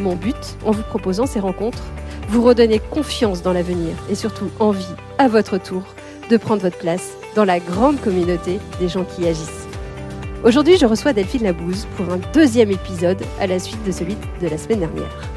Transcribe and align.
Mon 0.00 0.16
but, 0.16 0.56
en 0.64 0.72
vous 0.72 0.82
proposant 0.82 1.26
ces 1.26 1.40
rencontres, 1.40 1.82
vous 2.28 2.42
redonner 2.42 2.80
confiance 2.90 3.42
dans 3.42 3.52
l'avenir 3.52 3.92
et 4.10 4.14
surtout 4.14 4.50
envie, 4.58 4.84
à 5.18 5.28
votre 5.28 5.58
tour, 5.58 5.82
de 6.30 6.36
prendre 6.36 6.62
votre 6.62 6.78
place 6.78 7.12
dans 7.36 7.44
la 7.44 7.60
grande 7.60 8.00
communauté 8.00 8.58
des 8.80 8.88
gens 8.88 9.04
qui 9.04 9.26
agissent. 9.26 9.68
Aujourd'hui, 10.42 10.76
je 10.76 10.86
reçois 10.86 11.12
Delphine 11.12 11.44
Labouze 11.44 11.86
pour 11.96 12.12
un 12.12 12.18
deuxième 12.32 12.70
épisode 12.70 13.22
à 13.40 13.46
la 13.46 13.58
suite 13.58 13.82
de 13.84 13.92
celui 13.92 14.16
de 14.40 14.48
la 14.48 14.58
semaine 14.58 14.80
dernière. 14.80 15.30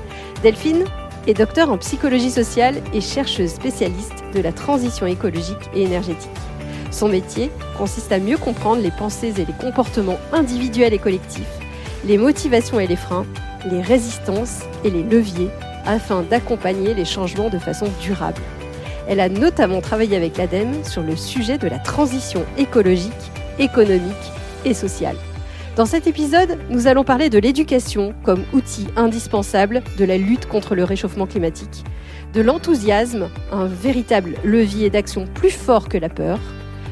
Delphine 0.43 0.85
est 1.27 1.35
docteur 1.35 1.71
en 1.71 1.77
psychologie 1.77 2.31
sociale 2.31 2.81
et 2.93 3.01
chercheuse 3.01 3.51
spécialiste 3.51 4.23
de 4.33 4.41
la 4.41 4.51
transition 4.51 5.05
écologique 5.05 5.69
et 5.73 5.83
énergétique. 5.83 6.29
Son 6.89 7.09
métier 7.09 7.51
consiste 7.77 8.11
à 8.11 8.19
mieux 8.19 8.37
comprendre 8.37 8.81
les 8.81 8.91
pensées 8.91 9.33
et 9.37 9.45
les 9.45 9.53
comportements 9.59 10.19
individuels 10.31 10.93
et 10.93 10.99
collectifs, 10.99 11.43
les 12.05 12.17
motivations 12.17 12.79
et 12.79 12.87
les 12.87 12.95
freins 12.95 13.25
les 13.65 13.81
résistances 13.81 14.61
et 14.83 14.89
les 14.89 15.03
leviers 15.03 15.49
afin 15.85 16.21
d'accompagner 16.23 16.93
les 16.93 17.05
changements 17.05 17.49
de 17.49 17.59
façon 17.59 17.87
durable. 18.01 18.41
Elle 19.07 19.19
a 19.19 19.29
notamment 19.29 19.81
travaillé 19.81 20.17
avec 20.17 20.37
l'ADEME 20.37 20.83
sur 20.83 21.01
le 21.01 21.15
sujet 21.15 21.57
de 21.57 21.67
la 21.67 21.79
transition 21.79 22.43
écologique, 22.57 23.13
économique 23.57 24.15
et 24.65 24.73
sociale. 24.73 25.15
Dans 25.77 25.85
cet 25.85 26.07
épisode, 26.07 26.57
nous 26.69 26.87
allons 26.87 27.03
parler 27.03 27.29
de 27.29 27.39
l'éducation 27.39 28.13
comme 28.23 28.43
outil 28.51 28.87
indispensable 28.95 29.83
de 29.97 30.05
la 30.05 30.17
lutte 30.17 30.47
contre 30.47 30.75
le 30.75 30.83
réchauffement 30.83 31.27
climatique, 31.27 31.83
de 32.33 32.41
l'enthousiasme, 32.41 33.29
un 33.51 33.65
véritable 33.65 34.35
levier 34.43 34.89
d'action 34.89 35.25
plus 35.35 35.51
fort 35.51 35.87
que 35.87 35.97
la 35.97 36.09
peur, 36.09 36.39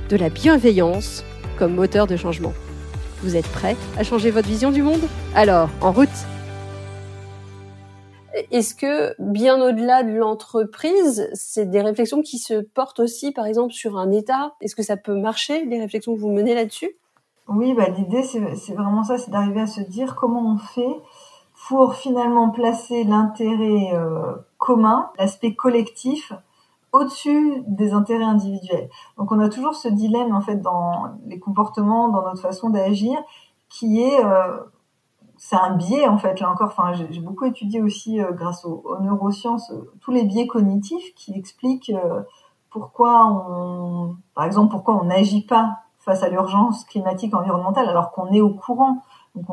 de 0.10 0.16
la 0.16 0.30
bienveillance 0.30 1.24
comme 1.58 1.74
moteur 1.74 2.08
de 2.08 2.16
changement. 2.16 2.54
Vous 3.24 3.36
êtes 3.36 3.48
prêts 3.48 3.76
à 3.98 4.04
changer 4.04 4.30
votre 4.30 4.48
vision 4.48 4.72
du 4.72 4.84
monde? 4.84 5.02
Alors, 5.34 5.70
en 5.82 5.92
route 5.92 6.10
est-ce 8.52 8.76
que 8.76 9.16
bien 9.20 9.62
au-delà 9.62 10.04
de 10.04 10.12
l'entreprise, 10.12 11.30
c'est 11.34 11.70
des 11.70 11.82
réflexions 11.82 12.22
qui 12.22 12.38
se 12.38 12.62
portent 12.62 13.00
aussi, 13.00 13.32
par 13.32 13.46
exemple, 13.46 13.74
sur 13.74 13.98
un 13.98 14.12
État? 14.12 14.54
Est-ce 14.62 14.76
que 14.76 14.84
ça 14.84 14.98
peut 14.98 15.16
marcher, 15.16 15.66
les 15.66 15.80
réflexions 15.80 16.16
que 16.16 16.20
vous 16.20 16.32
menez 16.32 16.54
là-dessus? 16.54 16.92
Oui, 17.48 17.74
bah, 17.74 17.90
l'idée, 17.90 18.24
c'est 18.24 18.74
vraiment 18.74 19.04
ça, 19.04 19.18
c'est 19.18 19.32
d'arriver 19.32 19.62
à 19.62 19.68
se 19.68 19.82
dire 19.82 20.16
comment 20.16 20.54
on 20.54 20.58
fait 20.58 21.02
pour 21.68 21.96
finalement 21.96 22.50
placer 22.50 23.04
l'intérêt 23.04 23.94
euh, 23.94 24.34
commun, 24.58 25.10
l'aspect 25.18 25.56
collectif, 25.56 26.34
au-dessus 26.92 27.64
des 27.68 27.94
intérêts 27.94 28.24
individuels. 28.24 28.90
Donc 29.18 29.32
on 29.32 29.40
a 29.40 29.50
toujours 29.50 29.76
ce 29.76 29.88
dilemme 29.88 30.34
en 30.34 30.42
fait 30.42 30.58
dans 30.58 31.08
les 31.28 31.40
comportements, 31.40 32.10
dans 32.10 32.24
notre 32.24 32.42
façon 32.42 32.70
d'agir, 32.70 33.18
qui 33.70 34.02
est 34.02 34.24
euh, 34.24 34.58
c'est 35.48 35.56
un 35.56 35.76
biais 35.76 36.08
en 36.08 36.18
fait 36.18 36.40
là 36.40 36.50
encore. 36.50 36.70
Enfin, 36.70 36.94
j'ai 36.94 37.20
beaucoup 37.20 37.46
étudié 37.46 37.80
aussi 37.80 38.20
euh, 38.20 38.32
grâce 38.32 38.66
aux, 38.66 38.98
neurosciences 39.02 39.70
euh, 39.70 39.92
tous 40.02 40.10
les 40.10 40.24
biais 40.24 40.48
cognitifs 40.48 41.14
qui 41.14 41.38
expliquent 41.38 41.92
euh, 41.92 42.22
pourquoi 42.72 43.28
on, 43.28 44.16
par 44.34 44.46
exemple, 44.46 44.72
pourquoi 44.72 44.96
on 44.96 45.04
n'agit 45.04 45.46
pas 45.46 45.78
face 46.00 46.24
à 46.24 46.30
l'urgence 46.30 46.84
climatique 46.86 47.36
environnementale 47.36 47.88
alors 47.88 48.12
qu'on 48.12 48.32
est 48.32 48.42
au 48.42 48.50
courant. 48.50 49.04
Donc, 49.36 49.46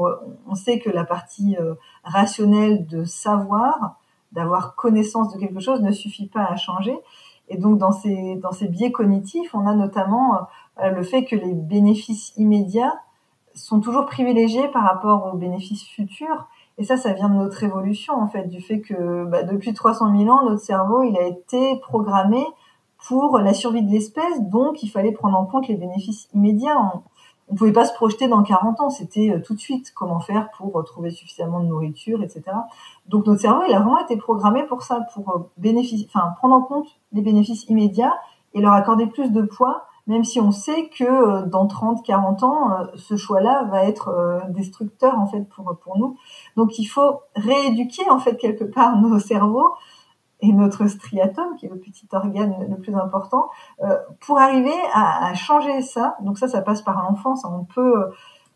on, 0.48 0.54
sait 0.54 0.78
que 0.78 0.88
la 0.91 1.04
partie 1.04 1.56
rationnelle 2.04 2.86
de 2.86 3.04
savoir, 3.04 3.97
d'avoir 4.30 4.76
connaissance 4.76 5.32
de 5.34 5.41
quelque 5.41 5.60
chose 5.60 5.80
ne 5.82 5.91
suffit 5.91 6.28
pas 6.28 6.44
à 6.44 6.56
changer. 6.56 6.97
Et 7.48 7.56
donc, 7.56 7.78
dans 7.78 7.91
ces, 7.91 8.36
dans 8.36 8.53
ces 8.53 8.69
biais 8.69 8.92
cognitifs, 8.92 9.54
on 9.54 9.66
a 9.66 9.74
notamment 9.74 10.47
le 10.80 11.03
fait 11.03 11.24
que 11.24 11.36
les 11.36 11.54
bénéfices 11.54 12.32
immédiats 12.36 12.94
sont 13.54 13.80
toujours 13.80 14.06
privilégiés 14.06 14.68
par 14.68 14.84
rapport 14.84 15.30
aux 15.32 15.36
bénéfices 15.36 15.86
futurs. 15.86 16.48
Et 16.78 16.84
ça, 16.84 16.96
ça 16.96 17.12
vient 17.12 17.28
de 17.28 17.34
notre 17.34 17.62
évolution, 17.64 18.14
en 18.14 18.28
fait, 18.28 18.48
du 18.48 18.60
fait 18.60 18.80
que 18.80 19.24
bah, 19.24 19.42
depuis 19.42 19.74
300 19.74 20.16
000 20.16 20.30
ans, 20.30 20.48
notre 20.48 20.62
cerveau, 20.62 21.02
il 21.02 21.16
a 21.18 21.26
été 21.26 21.76
programmé 21.80 22.44
pour 23.06 23.38
la 23.38 23.52
survie 23.52 23.82
de 23.82 23.91
l'espèce, 23.91 24.41
donc 24.41 24.82
il 24.82 24.88
fallait 24.88 25.12
prendre 25.12 25.36
en 25.36 25.44
compte 25.44 25.68
les 25.68 25.74
bénéfices 25.74 26.28
immédiats. 26.34 26.78
On 27.48 27.52
ne 27.52 27.58
pouvait 27.58 27.72
pas 27.72 27.84
se 27.84 27.92
projeter 27.92 28.28
dans 28.28 28.42
40 28.42 28.80
ans, 28.80 28.91
c'était 28.91 29.30
euh, 29.30 29.41
tout 29.41 29.54
de 29.54 29.58
suite 29.58 29.92
comment 29.94 30.20
faire 30.20 30.50
pour 30.56 30.82
trouver 30.84 31.10
suffisamment 31.10 31.60
de 31.60 31.66
nourriture, 31.66 32.22
etc. 32.22 32.44
Donc 33.08 33.26
notre 33.26 33.41
cerveau, 33.41 33.62
il 33.68 33.74
a 33.74 33.80
vraiment 33.80 33.98
été 33.98 34.16
programmé 34.16 34.62
pour 34.64 34.82
ça, 34.82 35.00
pour 35.12 35.28
euh, 35.30 35.72
enfin, 36.06 36.34
prendre 36.38 36.54
en 36.54 36.62
compte 36.62 36.88
les 37.12 37.20
bénéfices 37.20 37.64
immédiats 37.68 38.14
et 38.54 38.60
leur 38.60 38.72
accorder 38.72 39.06
plus 39.06 39.30
de 39.30 39.42
poids 39.42 39.84
même 40.06 40.24
si 40.24 40.40
on 40.40 40.50
sait 40.50 40.88
que 40.88 41.04
euh, 41.04 41.46
dans 41.46 41.66
30, 41.66 42.04
40 42.04 42.42
ans, 42.42 42.72
euh, 42.72 42.86
ce 42.96 43.16
choix-là 43.16 43.64
va 43.70 43.84
être 43.84 44.08
euh, 44.08 44.40
destructeur 44.48 45.18
en 45.18 45.26
fait 45.26 45.42
pour 45.48 45.78
pour 45.82 45.96
nous. 45.98 46.16
Donc 46.56 46.78
il 46.78 46.86
faut 46.86 47.20
rééduquer 47.36 48.08
en 48.10 48.18
fait 48.18 48.36
quelque 48.36 48.64
part 48.64 48.96
nos 49.00 49.18
cerveaux 49.18 49.72
et 50.41 50.52
notre 50.52 50.88
striatum, 50.88 51.54
qui 51.56 51.66
est 51.66 51.68
le 51.68 51.78
petit 51.78 52.08
organe 52.12 52.66
le 52.68 52.76
plus 52.76 52.96
important, 52.96 53.48
pour 54.18 54.41
arriver 54.41 54.74
à, 54.92 55.32
changer 55.34 55.82
ça. 55.82 56.16
Donc 56.20 56.36
ça, 56.36 56.48
ça 56.48 56.62
passe 56.62 56.82
par 56.82 57.00
l'enfance. 57.04 57.44
On 57.44 57.62
peut, 57.62 58.10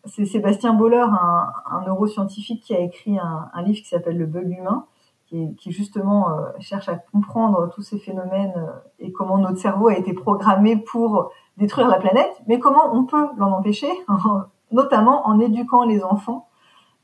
c'est 0.04 0.24
Sébastien 0.24 0.72
Boller, 0.72 0.96
un, 0.96 1.46
un, 1.70 1.82
neuroscientifique, 1.82 2.64
qui 2.64 2.74
a 2.74 2.80
écrit 2.80 3.20
un, 3.20 3.50
un 3.54 3.62
livre 3.62 3.78
qui 3.78 3.86
s'appelle 3.86 4.18
Le 4.18 4.26
bug 4.26 4.50
humain, 4.50 4.84
qui, 5.26 5.54
qui 5.56 5.72
justement 5.72 6.30
euh, 6.30 6.50
cherche 6.60 6.88
à 6.88 6.96
comprendre 6.96 7.70
tous 7.74 7.82
ces 7.82 7.98
phénomènes 7.98 8.54
euh, 8.56 8.70
et 8.98 9.12
comment 9.12 9.38
notre 9.38 9.58
cerveau 9.58 9.88
a 9.88 9.96
été 9.96 10.12
programmé 10.12 10.76
pour 10.76 11.30
détruire 11.56 11.88
la 11.88 11.98
planète, 11.98 12.32
mais 12.46 12.58
comment 12.58 12.92
on 12.92 13.04
peut 13.04 13.28
l'en 13.36 13.52
empêcher, 13.52 13.90
notamment 14.72 15.26
en 15.26 15.40
éduquant 15.40 15.84
les 15.84 16.04
enfants. 16.04 16.48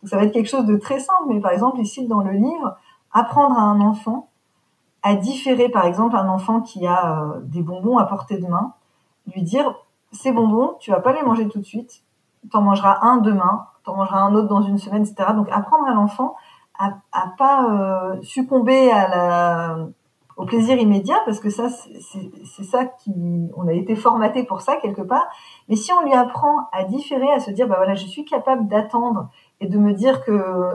Donc, 0.02 0.10
ça 0.10 0.16
va 0.16 0.24
être 0.24 0.32
quelque 0.32 0.48
chose 0.48 0.66
de 0.66 0.76
très 0.76 1.00
simple, 1.00 1.24
mais 1.28 1.40
par 1.40 1.52
exemple 1.52 1.80
ici 1.80 2.06
dans 2.06 2.20
le 2.20 2.32
livre, 2.32 2.76
apprendre 3.12 3.58
à 3.58 3.62
un 3.62 3.80
enfant 3.80 4.28
à 5.02 5.16
différer, 5.16 5.68
par 5.68 5.84
exemple, 5.84 6.16
un 6.16 6.28
enfant 6.28 6.60
qui 6.60 6.86
a 6.86 7.22
euh, 7.22 7.40
des 7.42 7.62
bonbons 7.62 7.98
à 7.98 8.04
portée 8.04 8.38
de 8.38 8.46
main, 8.46 8.74
lui 9.34 9.42
dire 9.42 9.74
ces 10.12 10.32
bonbons, 10.32 10.76
tu 10.78 10.90
vas 10.90 11.00
pas 11.00 11.12
les 11.12 11.22
manger 11.22 11.48
tout 11.48 11.58
de 11.58 11.64
suite, 11.64 12.04
tu 12.48 12.56
en 12.56 12.62
mangeras 12.62 12.98
un 13.02 13.16
demain, 13.16 13.66
tu 13.84 13.90
en 13.90 13.96
mangeras 13.96 14.20
un 14.20 14.34
autre 14.34 14.48
dans 14.48 14.62
une 14.62 14.78
semaine, 14.78 15.02
etc. 15.02 15.30
Donc 15.34 15.48
apprendre 15.50 15.86
à 15.86 15.94
l'enfant 15.94 16.36
à, 16.82 16.98
à 17.12 17.28
pas 17.38 17.66
euh, 17.70 18.22
succomber 18.22 18.90
au 20.36 20.44
plaisir 20.46 20.78
immédiat 20.78 21.16
parce 21.24 21.38
que 21.38 21.50
ça 21.50 21.68
c'est 21.68 22.64
ça 22.64 22.86
qui 22.86 23.12
on 23.56 23.68
a 23.68 23.72
été 23.72 23.94
formaté 23.94 24.44
pour 24.44 24.62
ça 24.62 24.76
quelque 24.76 25.02
part. 25.02 25.28
Mais 25.68 25.76
si 25.76 25.92
on 25.92 26.02
lui 26.02 26.12
apprend 26.12 26.68
à 26.72 26.84
différer 26.84 27.30
à 27.30 27.38
se 27.38 27.50
dire 27.50 27.68
bah 27.68 27.76
voilà 27.76 27.94
je 27.94 28.06
suis 28.06 28.24
capable 28.24 28.66
d'attendre 28.66 29.28
et 29.60 29.68
de 29.68 29.78
me 29.78 29.92
dire 29.92 30.24
que 30.24 30.72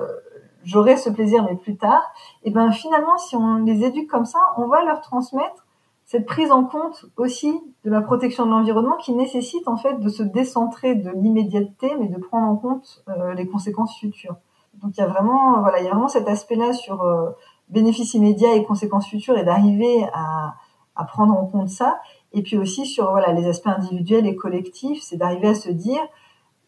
j'aurai 0.63 0.95
ce 0.95 1.09
plaisir 1.09 1.43
mais 1.43 1.55
plus 1.55 1.75
tard 1.75 2.03
et 2.43 2.51
ben 2.51 2.71
finalement 2.71 3.17
si 3.17 3.35
on 3.35 3.57
les 3.57 3.83
éduque 3.83 4.09
comme 4.09 4.25
ça 4.25 4.39
on 4.57 4.67
va 4.67 4.83
leur 4.83 5.01
transmettre 5.01 5.65
cette 6.05 6.25
prise 6.25 6.51
en 6.51 6.63
compte 6.63 7.05
aussi 7.17 7.59
de 7.83 7.91
la 7.91 8.01
protection 8.01 8.45
de 8.45 8.51
l'environnement 8.51 8.95
qui 8.95 9.13
nécessite 9.13 9.67
en 9.67 9.75
fait 9.75 9.99
de 9.99 10.07
se 10.07 10.23
décentrer 10.23 10.95
de 10.95 11.11
l'immédiateté 11.11 11.95
mais 11.99 12.07
de 12.07 12.17
prendre 12.17 12.47
en 12.47 12.55
compte 12.55 13.03
euh, 13.09 13.33
les 13.33 13.47
conséquences 13.47 13.97
futures 13.97 14.37
donc 14.81 14.97
il 14.97 15.01
y 15.01 15.03
a 15.03 15.07
vraiment, 15.07 15.61
voilà, 15.61 15.79
il 15.79 15.85
y 15.85 15.87
a 15.87 15.91
vraiment 15.91 16.07
cet 16.07 16.27
aspect-là 16.27 16.73
sur 16.73 17.01
euh, 17.01 17.29
bénéfices 17.69 18.13
immédiats 18.13 18.53
et 18.53 18.63
conséquences 18.63 19.07
futures 19.07 19.37
et 19.37 19.43
d'arriver 19.43 20.05
à, 20.13 20.55
à 20.95 21.05
prendre 21.05 21.33
en 21.33 21.45
compte 21.45 21.69
ça. 21.69 21.99
Et 22.33 22.43
puis 22.43 22.57
aussi 22.57 22.85
sur 22.85 23.11
voilà 23.11 23.31
les 23.31 23.47
aspects 23.47 23.67
individuels 23.67 24.27
et 24.27 24.35
collectifs, 24.35 25.01
c'est 25.01 25.17
d'arriver 25.17 25.49
à 25.49 25.55
se 25.55 25.69
dire 25.69 26.01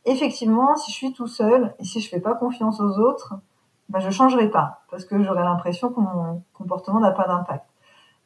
effectivement, 0.06 0.76
si 0.76 0.92
je 0.92 0.96
suis 0.96 1.14
tout 1.14 1.28
seul 1.28 1.74
et 1.80 1.84
si 1.84 2.00
je 2.00 2.10
fais 2.10 2.20
pas 2.20 2.34
confiance 2.34 2.80
aux 2.80 3.00
autres, 3.00 3.36
ben 3.90 4.00
je 4.00 4.10
changerai 4.10 4.50
pas 4.50 4.82
parce 4.90 5.06
que 5.06 5.22
j'aurai 5.24 5.44
l'impression 5.44 5.90
que 5.90 6.00
mon 6.00 6.44
comportement 6.54 7.00
n'a 7.00 7.12
pas 7.12 7.28
d'impact. 7.28 7.66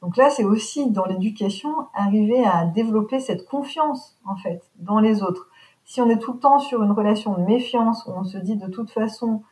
Donc 0.02 0.18
là, 0.18 0.30
c'est 0.30 0.44
aussi 0.44 0.92
dans 0.92 1.06
l'éducation 1.06 1.88
arriver 1.94 2.46
à 2.46 2.66
développer 2.66 3.20
cette 3.20 3.48
confiance 3.48 4.18
en 4.26 4.36
fait 4.36 4.62
dans 4.78 5.00
les 5.00 5.24
autres. 5.24 5.48
Si 5.86 6.02
on 6.02 6.10
est 6.10 6.20
tout 6.20 6.34
le 6.34 6.40
temps 6.40 6.60
sur 6.60 6.84
une 6.84 6.92
relation 6.92 7.34
de 7.34 7.42
méfiance 7.42 8.06
où 8.06 8.12
on 8.12 8.24
se 8.24 8.38
dit 8.38 8.58
de 8.58 8.68
toute 8.68 8.92
façon 8.92 9.44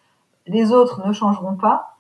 les 0.48 0.72
autres 0.72 1.06
ne 1.08 1.14
changeront 1.14 1.56
pas, 1.56 1.98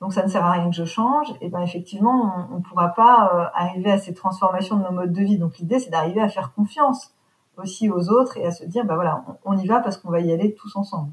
donc 0.00 0.12
ça 0.12 0.22
ne 0.22 0.28
sert 0.28 0.44
à 0.44 0.52
rien 0.52 0.68
que 0.68 0.76
je 0.76 0.84
change, 0.84 1.32
et 1.40 1.48
ben 1.48 1.60
effectivement, 1.60 2.46
on 2.52 2.56
ne 2.56 2.62
pourra 2.62 2.88
pas 2.88 3.30
euh, 3.34 3.46
arriver 3.54 3.90
à 3.90 3.98
ces 3.98 4.14
transformations 4.14 4.76
de 4.76 4.82
nos 4.82 4.92
modes 4.92 5.12
de 5.12 5.22
vie. 5.22 5.38
Donc 5.38 5.58
l'idée, 5.58 5.78
c'est 5.78 5.90
d'arriver 5.90 6.20
à 6.20 6.28
faire 6.28 6.52
confiance 6.54 7.12
aussi 7.56 7.90
aux 7.90 8.10
autres 8.10 8.36
et 8.36 8.46
à 8.46 8.50
se 8.50 8.64
dire, 8.64 8.84
ben 8.84 8.94
voilà, 8.94 9.24
on, 9.44 9.56
y 9.56 9.66
va 9.66 9.80
parce 9.80 9.96
qu'on 9.96 10.10
va 10.10 10.20
y 10.20 10.32
aller 10.32 10.54
tous 10.54 10.76
ensemble. 10.76 11.10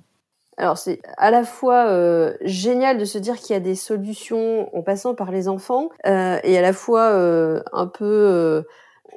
alors 0.58 0.78
c'est 0.78 1.00
à 1.18 1.32
la 1.32 1.44
fois 1.44 1.88
euh, 1.88 2.36
génial 2.42 2.98
de 2.98 3.06
se 3.06 3.18
dire 3.18 3.38
qu'il 3.38 3.54
y 3.54 3.58
a 3.58 3.62
des 3.62 3.76
solutions 3.76 4.76
en 4.76 4.82
passant 4.82 5.16
par 5.16 5.32
les 5.32 5.48
enfants 5.48 5.90
euh, 6.06 6.40
et 6.44 6.58
à 6.58 6.62
la 6.62 6.74
fois 6.74 7.12
euh, 7.12 7.62
un 7.72 7.88
peu 7.88 8.66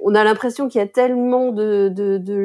on 0.02 0.14
a 0.14 0.24
l'impression 0.24 0.68
qu'il 0.68 0.80
y 0.80 0.84
a 0.84 0.86
tellement 0.86 1.52
de, 1.52 1.92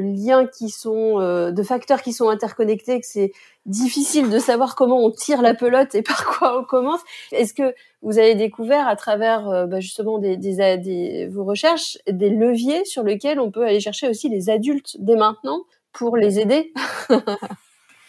liens 0.01 0.45
qui 0.45 0.69
sont, 0.69 1.19
de 1.51 1.63
facteurs 1.63 2.01
qui 2.01 2.13
sont 2.13 2.29
interconnectés 2.29 2.99
que 2.99 3.05
c'est 3.05 3.31
difficile 3.65 4.29
de 4.29 4.39
savoir 4.39 4.75
comment 4.75 5.03
on 5.03 5.11
tire 5.11 5.41
la 5.41 5.53
pelote 5.53 5.93
et 5.95 6.01
par 6.01 6.25
quoi 6.25 6.59
on 6.59 6.63
commence. 6.63 7.01
Est-ce 7.31 7.53
que 7.53 7.73
vous 8.01 8.17
avez 8.17 8.35
découvert 8.35 8.87
à 8.87 8.95
travers 8.95 9.67
bah, 9.67 9.79
justement 9.79 10.17
des, 10.19 11.27
vos 11.31 11.43
recherches 11.43 11.97
des 12.07 12.29
leviers 12.29 12.85
sur 12.85 13.03
lesquels 13.03 13.39
on 13.39 13.51
peut 13.51 13.65
aller 13.65 13.79
chercher 13.79 14.09
aussi 14.09 14.29
les 14.29 14.49
adultes 14.49 14.97
dès 14.99 15.15
maintenant 15.15 15.61
pour 15.93 16.17
les 16.17 16.39
aider 16.39 16.73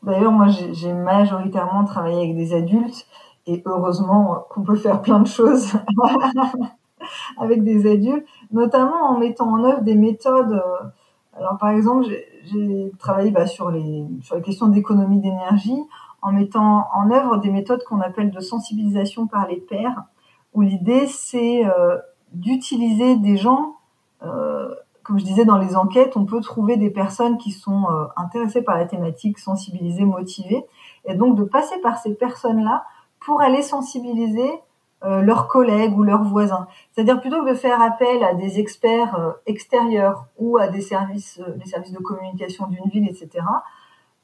D'ailleurs, 0.02 0.32
moi, 0.32 0.48
j'ai 0.48 0.92
majoritairement 0.92 1.84
travaillé 1.84 2.16
avec 2.16 2.36
des 2.36 2.54
adultes 2.54 3.06
et 3.46 3.62
heureusement 3.66 4.46
qu'on 4.50 4.62
peut 4.62 4.76
faire 4.76 5.00
plein 5.00 5.20
de 5.20 5.28
choses 5.28 5.72
avec 7.38 7.62
des 7.64 7.90
adultes, 7.90 8.26
notamment 8.50 9.10
en 9.10 9.18
mettant 9.18 9.48
en 9.48 9.64
œuvre 9.64 9.82
des 9.82 9.94
méthodes. 9.94 10.52
Euh, 10.52 10.86
alors, 11.38 11.56
par 11.58 11.70
exemple, 11.70 12.06
j'ai 12.44 12.92
travaillé 12.98 13.30
bah, 13.30 13.46
sur, 13.46 13.70
les, 13.70 14.04
sur 14.22 14.36
les 14.36 14.42
questions 14.42 14.68
d'économie 14.68 15.20
d'énergie 15.20 15.82
en 16.20 16.32
mettant 16.32 16.88
en 16.94 17.10
œuvre 17.10 17.38
des 17.38 17.50
méthodes 17.50 17.82
qu'on 17.84 18.00
appelle 18.00 18.30
de 18.30 18.40
sensibilisation 18.40 19.26
par 19.26 19.48
les 19.48 19.56
pairs, 19.56 20.04
où 20.54 20.60
l'idée, 20.60 21.06
c'est 21.06 21.66
euh, 21.66 21.96
d'utiliser 22.32 23.16
des 23.16 23.36
gens 23.36 23.76
euh, 24.22 24.68
comme 25.02 25.18
je 25.18 25.24
disais 25.24 25.44
dans 25.44 25.58
les 25.58 25.74
enquêtes, 25.74 26.16
on 26.16 26.24
peut 26.24 26.40
trouver 26.40 26.76
des 26.76 26.88
personnes 26.88 27.36
qui 27.36 27.50
sont 27.50 27.88
intéressées 28.16 28.62
par 28.62 28.76
la 28.76 28.84
thématique, 28.84 29.40
sensibilisées, 29.40 30.04
motivées, 30.04 30.64
et 31.06 31.14
donc 31.14 31.36
de 31.36 31.42
passer 31.42 31.76
par 31.82 31.98
ces 31.98 32.14
personnes-là 32.14 32.84
pour 33.24 33.40
aller 33.40 33.62
sensibiliser 33.62 34.50
leurs 35.04 35.48
collègues 35.48 35.96
ou 35.98 36.02
leurs 36.02 36.22
voisins. 36.22 36.66
C'est-à-dire 36.92 37.20
plutôt 37.20 37.44
que 37.44 37.50
de 37.50 37.54
faire 37.54 37.80
appel 37.82 38.22
à 38.22 38.34
des 38.34 38.60
experts 38.60 39.18
euh, 39.18 39.32
extérieurs 39.46 40.26
ou 40.38 40.58
à 40.58 40.68
des 40.68 40.80
services, 40.80 41.40
des 41.56 41.66
services 41.66 41.92
de 41.92 41.98
communication 41.98 42.66
d'une 42.68 42.88
ville, 42.90 43.08
etc. 43.08 43.44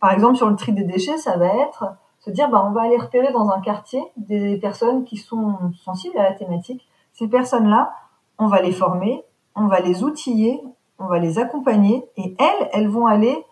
Par 0.01 0.13
exemple, 0.13 0.37
sur 0.37 0.49
le 0.49 0.57
tri 0.57 0.73
des 0.73 0.85
déchets, 0.85 1.19
ça 1.19 1.37
va 1.37 1.47
être 1.47 1.85
se 2.21 2.31
dire, 2.31 2.51
bah, 2.51 2.65
on 2.67 2.73
va 2.73 2.83
aller 2.83 2.97
repérer 2.97 3.33
dans 3.33 3.51
un 3.51 3.61
quartier 3.61 4.03
des 4.17 4.57
personnes 4.57 5.05
qui 5.05 5.17
sont 5.17 5.57
sensibles 5.85 6.19
à 6.19 6.25
la 6.25 6.33
thématique. 6.33 6.87
Ces 7.13 7.29
personnes-là, 7.29 7.93
on 8.39 8.47
va 8.47 8.61
les 8.61 8.73
former, 8.73 9.25
on 9.55 9.67
va 9.67 9.81
les 9.81 10.05
outiller, 10.05 10.61
on 10.99 11.07
va 11.07 11.19
les 11.19 11.39
accompagner 11.39 12.05
et 12.17 12.37
elles, 12.39 12.69
elles 12.73 12.89
vont 12.89 13.07
aller 13.07 13.45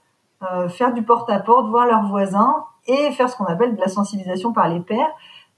euh, 0.42 0.68
faire 0.68 0.92
du 0.92 1.02
porte-à-porte, 1.02 1.68
voir 1.68 1.86
leurs 1.86 2.06
voisins 2.06 2.64
et 2.86 3.10
faire 3.12 3.28
ce 3.28 3.36
qu'on 3.36 3.46
appelle 3.46 3.74
de 3.74 3.80
la 3.80 3.88
sensibilisation 3.88 4.52
par 4.52 4.68
les 4.68 4.80
pairs 4.80 5.10